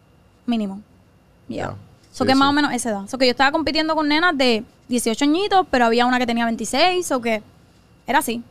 [0.46, 0.82] mínimo.
[1.48, 1.56] Ya.
[1.58, 1.76] Ya.
[2.12, 2.50] So Sí, que es más sí.
[2.50, 3.08] o menos esa edad.
[3.08, 6.44] So que yo estaba compitiendo con nenas de 18 añitos, pero había una que tenía
[6.46, 7.42] 26, o que
[8.08, 8.42] era así.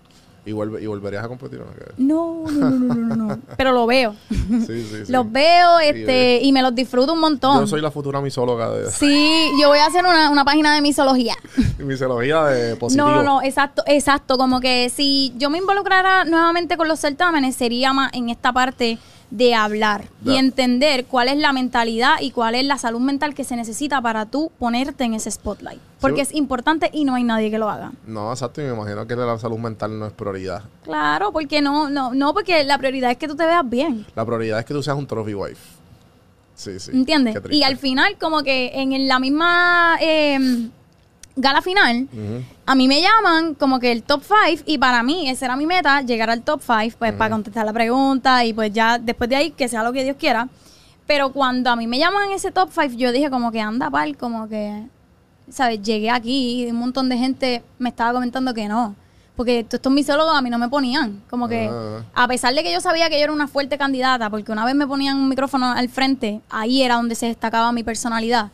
[0.48, 1.72] ¿Y, vuelve, ¿Y volverías a competir o no?
[1.98, 3.38] No, no, no, no, no, no.
[3.56, 4.14] Pero lo veo.
[4.30, 5.12] Sí, sí, sí.
[5.12, 7.60] Los veo este, y me los disfruto un montón.
[7.60, 10.80] Yo soy la futura misóloga de Sí, yo voy a hacer una, una página de
[10.80, 11.36] misología.
[11.78, 13.08] misología de positivo.
[13.08, 14.38] No, no, no, exacto, exacto.
[14.38, 18.98] Como que si yo me involucrara nuevamente con los certámenes, sería más en esta parte
[19.30, 23.44] de hablar y entender cuál es la mentalidad y cuál es la salud mental que
[23.44, 25.80] se necesita para tú ponerte en ese spotlight.
[26.00, 26.30] Porque Sí.
[26.32, 27.92] es importante y no hay nadie que lo haga.
[28.06, 28.62] No, exacto.
[28.62, 30.62] Y me imagino que la salud mental no es prioridad.
[30.84, 34.06] Claro, porque no, no, no, porque la prioridad es que tú te veas bien.
[34.16, 35.60] La prioridad es que tú seas un trophy wife.
[36.54, 36.90] Sí, sí.
[36.92, 37.36] ¿Entiendes?
[37.50, 40.68] Y al final, como que en la misma eh,
[41.36, 42.08] gala final.
[42.70, 45.64] A mí me llaman como que el top 5 y para mí esa era mi
[45.66, 49.36] meta, llegar al top 5, pues para contestar la pregunta y pues ya después de
[49.36, 50.48] ahí que sea lo que Dios quiera.
[51.06, 54.18] Pero cuando a mí me llaman ese top 5, yo dije como que anda pal,
[54.18, 54.84] como que,
[55.48, 55.80] ¿sabes?
[55.80, 58.94] Llegué aquí y un montón de gente me estaba comentando que no.
[59.34, 61.22] Porque todos estos misólogos a mí no me ponían.
[61.30, 62.02] Como que, Ah.
[62.14, 64.74] a pesar de que yo sabía que yo era una fuerte candidata, porque una vez
[64.74, 68.50] me ponían un micrófono al frente, ahí era donde se destacaba mi personalidad.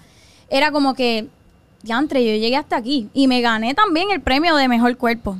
[0.50, 1.28] Era como que,
[1.84, 5.38] ya entre yo llegué hasta aquí y me gané también el premio de mejor cuerpo.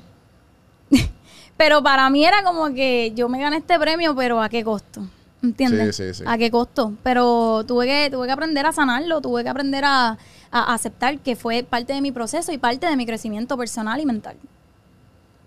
[1.57, 5.07] pero para mí era como que yo me gané este premio, pero ¿a qué costo?
[5.43, 5.97] ¿Entiendes?
[5.97, 6.25] Sí, sí, sí.
[6.27, 6.93] ¿A qué costo?
[7.03, 10.17] Pero tuve que, tuve que aprender a sanarlo, tuve que aprender a,
[10.51, 14.07] a aceptar que fue parte de mi proceso y parte de mi crecimiento personal y
[14.07, 14.37] mental.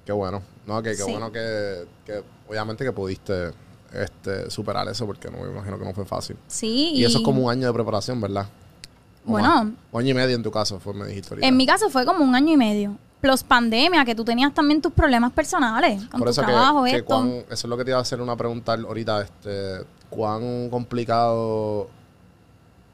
[0.05, 0.41] Qué bueno.
[0.65, 1.11] No, que qué Sí.
[1.11, 3.51] bueno que, que obviamente que pudiste
[3.93, 6.37] este, superar eso porque no me imagino que no fue fácil.
[6.47, 6.91] Sí.
[6.93, 8.47] Y, eso es como un año de preparación, ¿verdad?
[9.27, 9.73] O Bueno.
[9.91, 11.47] Un año y medio en tu caso, fue, me dijiste ahorita.
[11.47, 12.97] En mi caso fue como un año y medio.
[13.21, 16.83] Plus pandemia, que tú tenías también tus problemas personales con Por tu eso que, trabajo,
[16.85, 17.05] que esto.
[17.05, 21.35] cuán- eso es lo que te iba a hacer una pregunta ahorita, este, cuán complicado,
[21.81, 21.89] o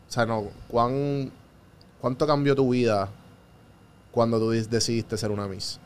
[0.08, 1.32] sea, no, cuán,
[2.02, 3.10] cuánto cambió tu vida
[4.12, 5.80] cuando tú dis- decidiste ser una Miss.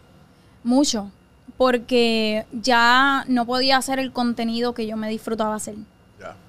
[0.63, 1.11] Mucho.
[1.57, 5.75] Porque ya no podía hacer el contenido que yo me disfrutaba hacer.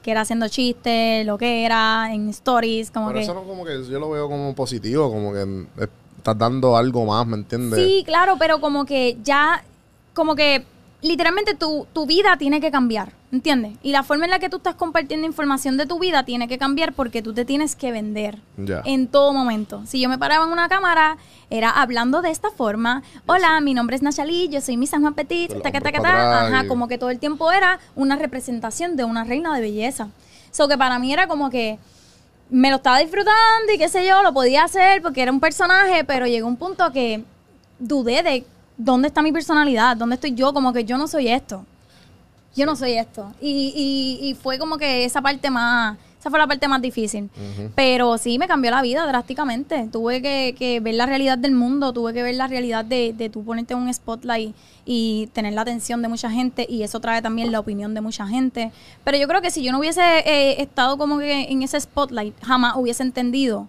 [0.02, 3.24] Que era haciendo chistes, lo que era, en stories, como Pero que...
[3.24, 7.04] eso no como que yo lo veo como positivo, como que eh, estás dando algo
[7.04, 7.78] más, ¿me entiendes?
[7.78, 9.64] Sí, claro, pero como que ya,
[10.14, 10.64] como que
[11.00, 13.74] literalmente tu, tu vida tiene que cambiar, ¿entiendes?
[13.82, 16.58] Y la forma en la que tú estás compartiendo información de tu vida tiene que
[16.58, 18.38] cambiar porque tú te tienes que vender
[18.84, 19.82] en todo momento.
[19.86, 21.16] Si yo me paraba en una cámara,
[21.50, 23.02] era hablando de esta forma.
[23.26, 26.46] Hola, mi nombre es Nachali, yo soy Miss San Juan Petit, taca, taca, para ta.
[26.46, 30.08] atrás Ajá, como que todo el tiempo era una representación de una reina de belleza.
[30.50, 31.78] So que para mí era como que
[32.50, 36.02] me lo estaba disfrutando y qué sé yo, lo podía hacer porque era un personaje,
[36.04, 37.22] pero llegó un punto que
[37.78, 38.44] dudé de
[38.78, 41.66] dónde está mi personalidad, dónde estoy yo, como que yo no soy esto.
[42.56, 43.32] Yo no soy esto.
[43.40, 47.28] Y, y, y fue como que esa parte más, esa fue la parte más difícil.
[47.74, 49.88] Pero sí, me cambió la vida drásticamente.
[49.92, 53.28] Tuve que, que ver la realidad del mundo, tuve que ver la realidad de, de
[53.28, 54.54] tú ponerte en un spotlight
[54.84, 58.26] y tener la atención de mucha gente y eso trae también la opinión de mucha
[58.26, 58.72] gente.
[59.04, 62.34] Pero yo creo que si yo no hubiese eh, estado como que en ese spotlight,
[62.42, 63.68] jamás hubiese entendido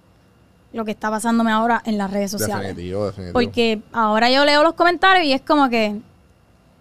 [0.72, 2.70] lo que está pasándome ahora en las redes sociales.
[2.70, 3.34] Definitivo, definitivo.
[3.34, 6.00] Porque ahora yo leo los comentarios y es como que,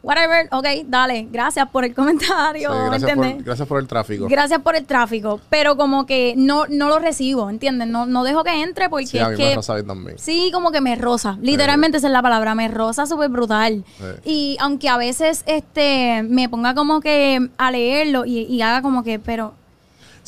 [0.02, 4.26] whatever, ok, dale, gracias por el Sí, comentario, ¿me gracias, por, gracias por el tráfico.
[4.28, 7.88] Gracias por el tráfico, pero como que no, no lo recibo, ¿entiendes?
[7.88, 9.54] No, no dejo que entre porque Sí, a mí es me que...
[9.56, 10.18] rosa también.
[10.18, 11.38] Sí, como que me rosa.
[11.40, 13.84] Literalmente esa es la palabra, me rosa súper brutal.
[14.24, 19.02] Y aunque a veces este me ponga como que a leerlo y, y haga como
[19.02, 19.54] que, pero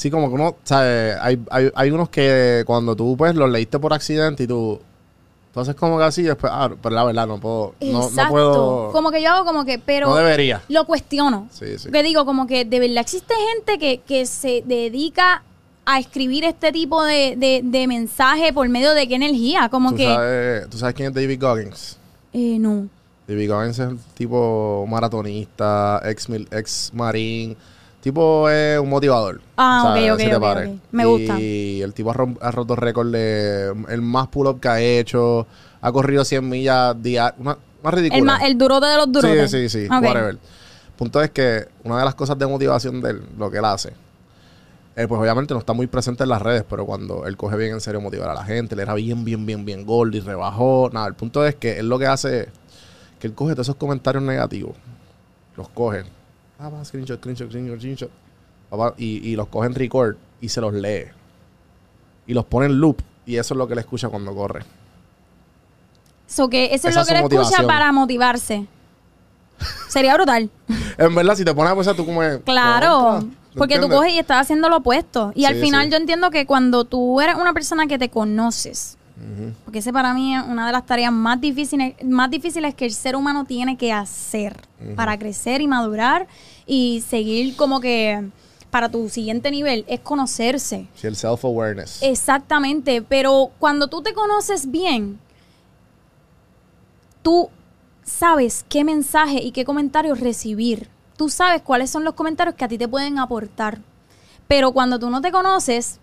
[0.00, 1.14] Sí, como que uno, ¿sabes?
[1.20, 4.80] Hay, hay, hay unos que cuando tú pues los leíste por accidente y tú,
[5.54, 8.30] haces como que así después, ah, pero la verdad no puedo, no, no exacto.
[8.32, 10.62] puedo, Como que yo hago como que, pero no debería.
[10.70, 11.48] lo cuestiono.
[11.50, 11.90] Sí, sí.
[11.90, 15.42] Que digo, como que de verdad existe gente que, que se dedica
[15.84, 19.68] a escribir este tipo de, de, de mensaje por medio de qué energía.
[19.68, 20.04] Como ¿Tú, que.
[20.06, 21.98] sabes, ¿Tú sabes quién es David Goggins?
[22.32, 22.88] Eh, no.
[23.28, 27.54] David Goggins es el tipo maratonista, ex, mil- ex marín,
[28.00, 29.40] tipo es un motivador.
[29.56, 30.80] Ah, O sea, ok, ok.
[30.92, 31.40] Me gusta.
[31.40, 35.46] Y el tipo ha, rom- ha roto récord de el más pull-up que ha hecho,
[35.80, 38.18] ha corrido 100 millas diarias, una, una ridícula.
[38.18, 39.50] El, ma- el durote de los durotes.
[39.50, 40.02] Sí, sí, sí, Ok.
[40.02, 40.38] whatever.
[40.96, 43.92] Punto es que una de las cosas de motivación de él, lo que él hace,
[44.96, 47.72] él pues obviamente no está muy presente en las redes, pero cuando él coge bien
[47.72, 50.90] en serio motivar a la gente, él era bien, bien, bien, bien gordo y rebajó.
[50.92, 52.48] Nada, el punto es que él lo que hace es
[53.18, 54.72] que él coge todos esos comentarios negativos,
[55.56, 56.04] los coge,
[56.60, 58.10] ah, va, screenshot, screenshot, screenshot, screenshot,
[58.98, 61.06] y, y los coge en record y se los lee.
[62.26, 64.64] Y los pone en loop, y eso es lo que él escucha cuando corre.
[66.26, 68.66] So que eso es lo es que le escucha para motivarse.
[69.88, 70.50] Sería brutal.
[70.98, 72.20] En verdad, si te pones a pensar, tú como...
[72.44, 73.24] Claro.
[73.56, 75.32] Porque tú coges y estás haciendo lo opuesto.
[75.34, 75.90] Y al final sí.
[75.92, 78.98] yo entiendo que cuando tú eres una persona que te conoces,
[79.64, 82.92] porque ese para mí es una de las tareas más difíciles, más difíciles que el
[82.92, 84.60] ser humano tiene que hacer
[84.96, 86.26] para crecer y madurar
[86.66, 88.30] y seguir como que
[88.70, 90.86] para tu siguiente nivel, es conocerse.
[90.94, 92.02] Sí, el self-awareness.
[92.02, 95.18] Exactamente, pero cuando tú te conoces bien,
[97.22, 97.50] tú
[98.04, 100.88] sabes qué mensaje y qué comentarios recibir.
[101.16, 103.80] Tú sabes cuáles son los comentarios que a ti te pueden aportar.
[104.48, 105.98] Pero cuando tú no te conoces,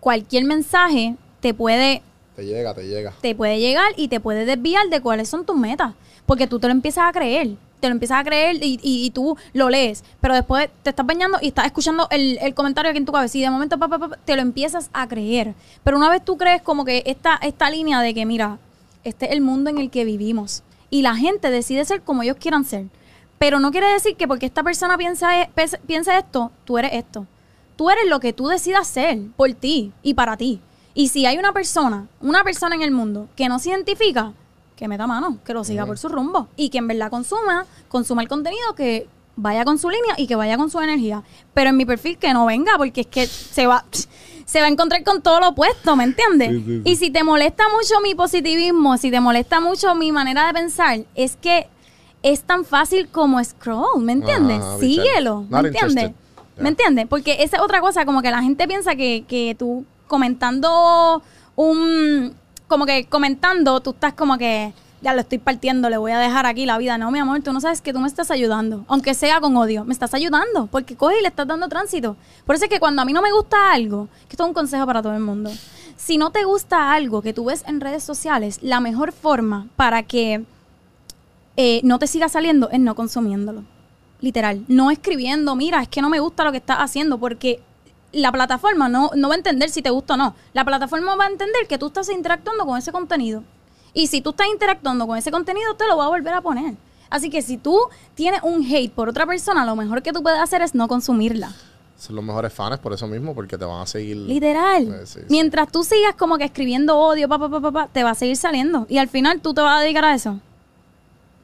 [0.00, 2.02] cualquier mensaje te puede,
[2.36, 3.12] Te llega, te llega.
[3.20, 5.94] te puede llegar y te puede desviar de cuáles son tus metas.
[6.26, 7.50] Porque tú te lo empiezas a creer.
[7.80, 10.02] Te lo empiezas a creer y, y- y tú lo lees.
[10.20, 13.38] Pero después te estás bañando y estás escuchando el, el comentario aquí en tu cabeza.
[13.38, 15.54] Y de momento pa, pa, te lo empiezas a creer.
[15.84, 18.58] Pero una vez tú crees como que esta, esta línea de que, mira,
[19.04, 20.62] este es el mundo en el que vivimos.
[20.90, 22.86] Y la gente decide ser como ellos quieran ser.
[23.38, 25.50] Pero no quiere decir que porque esta persona piensa, e-
[25.86, 27.26] piensa esto, tú eres esto.
[27.76, 30.60] Tú eres lo que tú decidas ser por ti y para ti.
[30.98, 34.32] Y si hay una persona, una persona en el mundo que no se identifica,
[34.74, 38.20] que meta mano, que lo siga por su rumbo y que en verdad consuma, consuma
[38.22, 41.22] el contenido que vaya con su línea y que vaya con su energía.
[41.54, 43.84] Pero en mi perfil que no venga, porque es que se va,
[44.44, 46.48] se va a encontrar con todo lo opuesto, ¿me entiendes?
[46.48, 46.90] Sí, sí, sí.
[46.90, 50.98] Y si te molesta mucho mi positivismo, si te molesta mucho mi manera de pensar,
[51.14, 51.68] es que
[52.24, 54.64] es tan fácil como scroll, ¿me entiendes?
[54.80, 56.10] Síguelo, ¿me entiendes?
[56.56, 57.06] ¿Me entiendes?
[57.06, 61.22] Porque esa es otra cosa, como que la gente piensa que, que tú comentando
[61.56, 62.34] un...
[62.66, 64.72] Como que comentando, tú estás como que...
[65.00, 66.98] Ya lo estoy partiendo, le voy a dejar aquí la vida.
[66.98, 68.84] No, mi amor, tú no sabes que tú me estás ayudando.
[68.88, 70.66] Aunque sea con odio, me estás ayudando.
[70.66, 72.16] Porque coge y le estás dando tránsito.
[72.44, 74.54] Por eso es que cuando a mí no me gusta algo, que esto es un
[74.54, 75.52] consejo para todo el mundo.
[75.96, 80.02] Si no te gusta algo que tú ves en redes sociales, la mejor forma para
[80.02, 80.44] que
[81.56, 83.64] eh, no te siga saliendo es no consumiéndolo.
[84.20, 84.64] Literal.
[84.66, 87.60] No escribiendo, mira, es que no me gusta lo que estás haciendo, porque
[88.18, 90.34] la plataforma no, no va a entender si te gusta o no.
[90.52, 93.42] La plataforma va a entender que tú estás interactuando con ese contenido.
[93.94, 96.74] Y si tú estás interactuando con ese contenido, te lo va a volver a poner.
[97.10, 97.78] Así que si tú
[98.14, 101.52] tienes un hate por otra persona, lo mejor que tú puedes hacer es no consumirla.
[101.96, 104.16] Son los mejores fans por eso mismo, porque te van a seguir.
[104.16, 104.86] Literal.
[104.86, 105.26] Eh, sí, sí.
[105.30, 108.14] Mientras tú sigas como que escribiendo odio, pa, pa, pa, pa, pa, te va a
[108.14, 108.86] seguir saliendo.
[108.88, 110.38] Y al final tú te vas a dedicar a eso.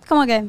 [0.09, 0.45] Como que,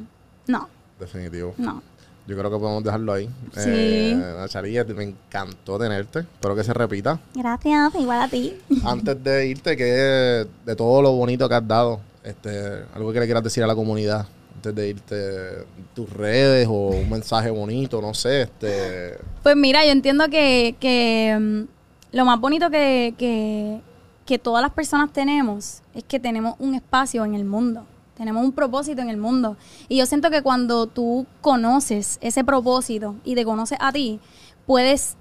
[0.47, 0.69] no.
[0.99, 1.55] Definitivo.
[1.57, 1.81] No.
[2.27, 3.29] Yo creo que podemos dejarlo ahí.
[3.53, 3.69] Sí.
[3.69, 6.19] Eh, me encantó tenerte.
[6.19, 7.19] Espero que se repita.
[7.35, 8.57] Gracias, igual a ti.
[8.83, 13.25] Antes de irte, que de todo lo bonito que has dado, este, algo que le
[13.25, 18.15] quieras decir a la comunidad, antes de irte, tus redes o un mensaje bonito, no
[18.15, 23.81] sé, este, Pues mira, yo entiendo que, que, mm, lo más bonito que, que,
[24.25, 27.85] que todas las personas tenemos es que tenemos un espacio en el mundo.
[28.15, 29.57] Tenemos un propósito en el mundo.
[29.89, 34.19] Y yo siento que cuando tú conoces ese propósito y te conoces a ti,
[34.65, 35.17] puedes,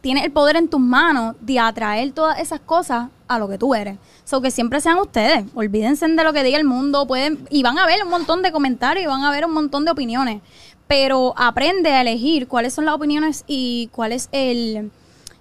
[0.00, 3.74] tienes el poder en tus manos de atraer todas esas cosas a lo que tú
[3.74, 3.98] eres.
[4.24, 5.44] So que siempre sean ustedes.
[5.54, 7.06] Olvídense de lo que diga el mundo.
[7.06, 9.84] Pueden, y van a ver un montón de comentarios y van a ver un montón
[9.84, 10.40] de opiniones.
[10.86, 14.90] Pero aprende a elegir cuáles son las opiniones y cuál es el,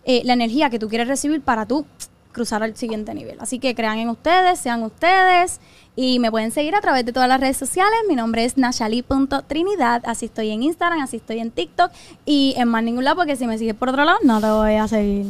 [0.03, 1.85] eh, la energía que tú quieres recibir para tú
[2.33, 3.37] cruzar al siguiente nivel.
[3.39, 5.59] Así que crean en ustedes, sean ustedes
[5.97, 7.95] y me pueden seguir a través de todas las redes sociales.
[8.07, 10.03] Mi nombre es nashali.trinidad.
[10.05, 11.91] Así estoy en Instagram, así estoy en TikTok
[12.23, 14.75] y en más ningún lado porque si me sigues por otro lado no te voy
[14.75, 15.25] a seguir.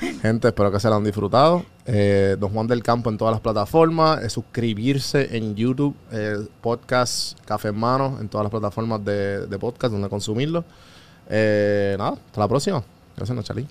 [0.22, 1.64] Gente, espero que se la han disfrutado.
[1.86, 4.22] Eh, Don Juan del Campo en todas las plataformas.
[4.22, 9.58] eh, suscribirse en YouTube, eh, podcast Café en Mano, en todas las plataformas de, de
[9.58, 10.64] podcast donde consumirlo.
[11.28, 12.84] Eh, nada, hasta la próxima.
[13.16, 13.66] Gracias, Nachalí.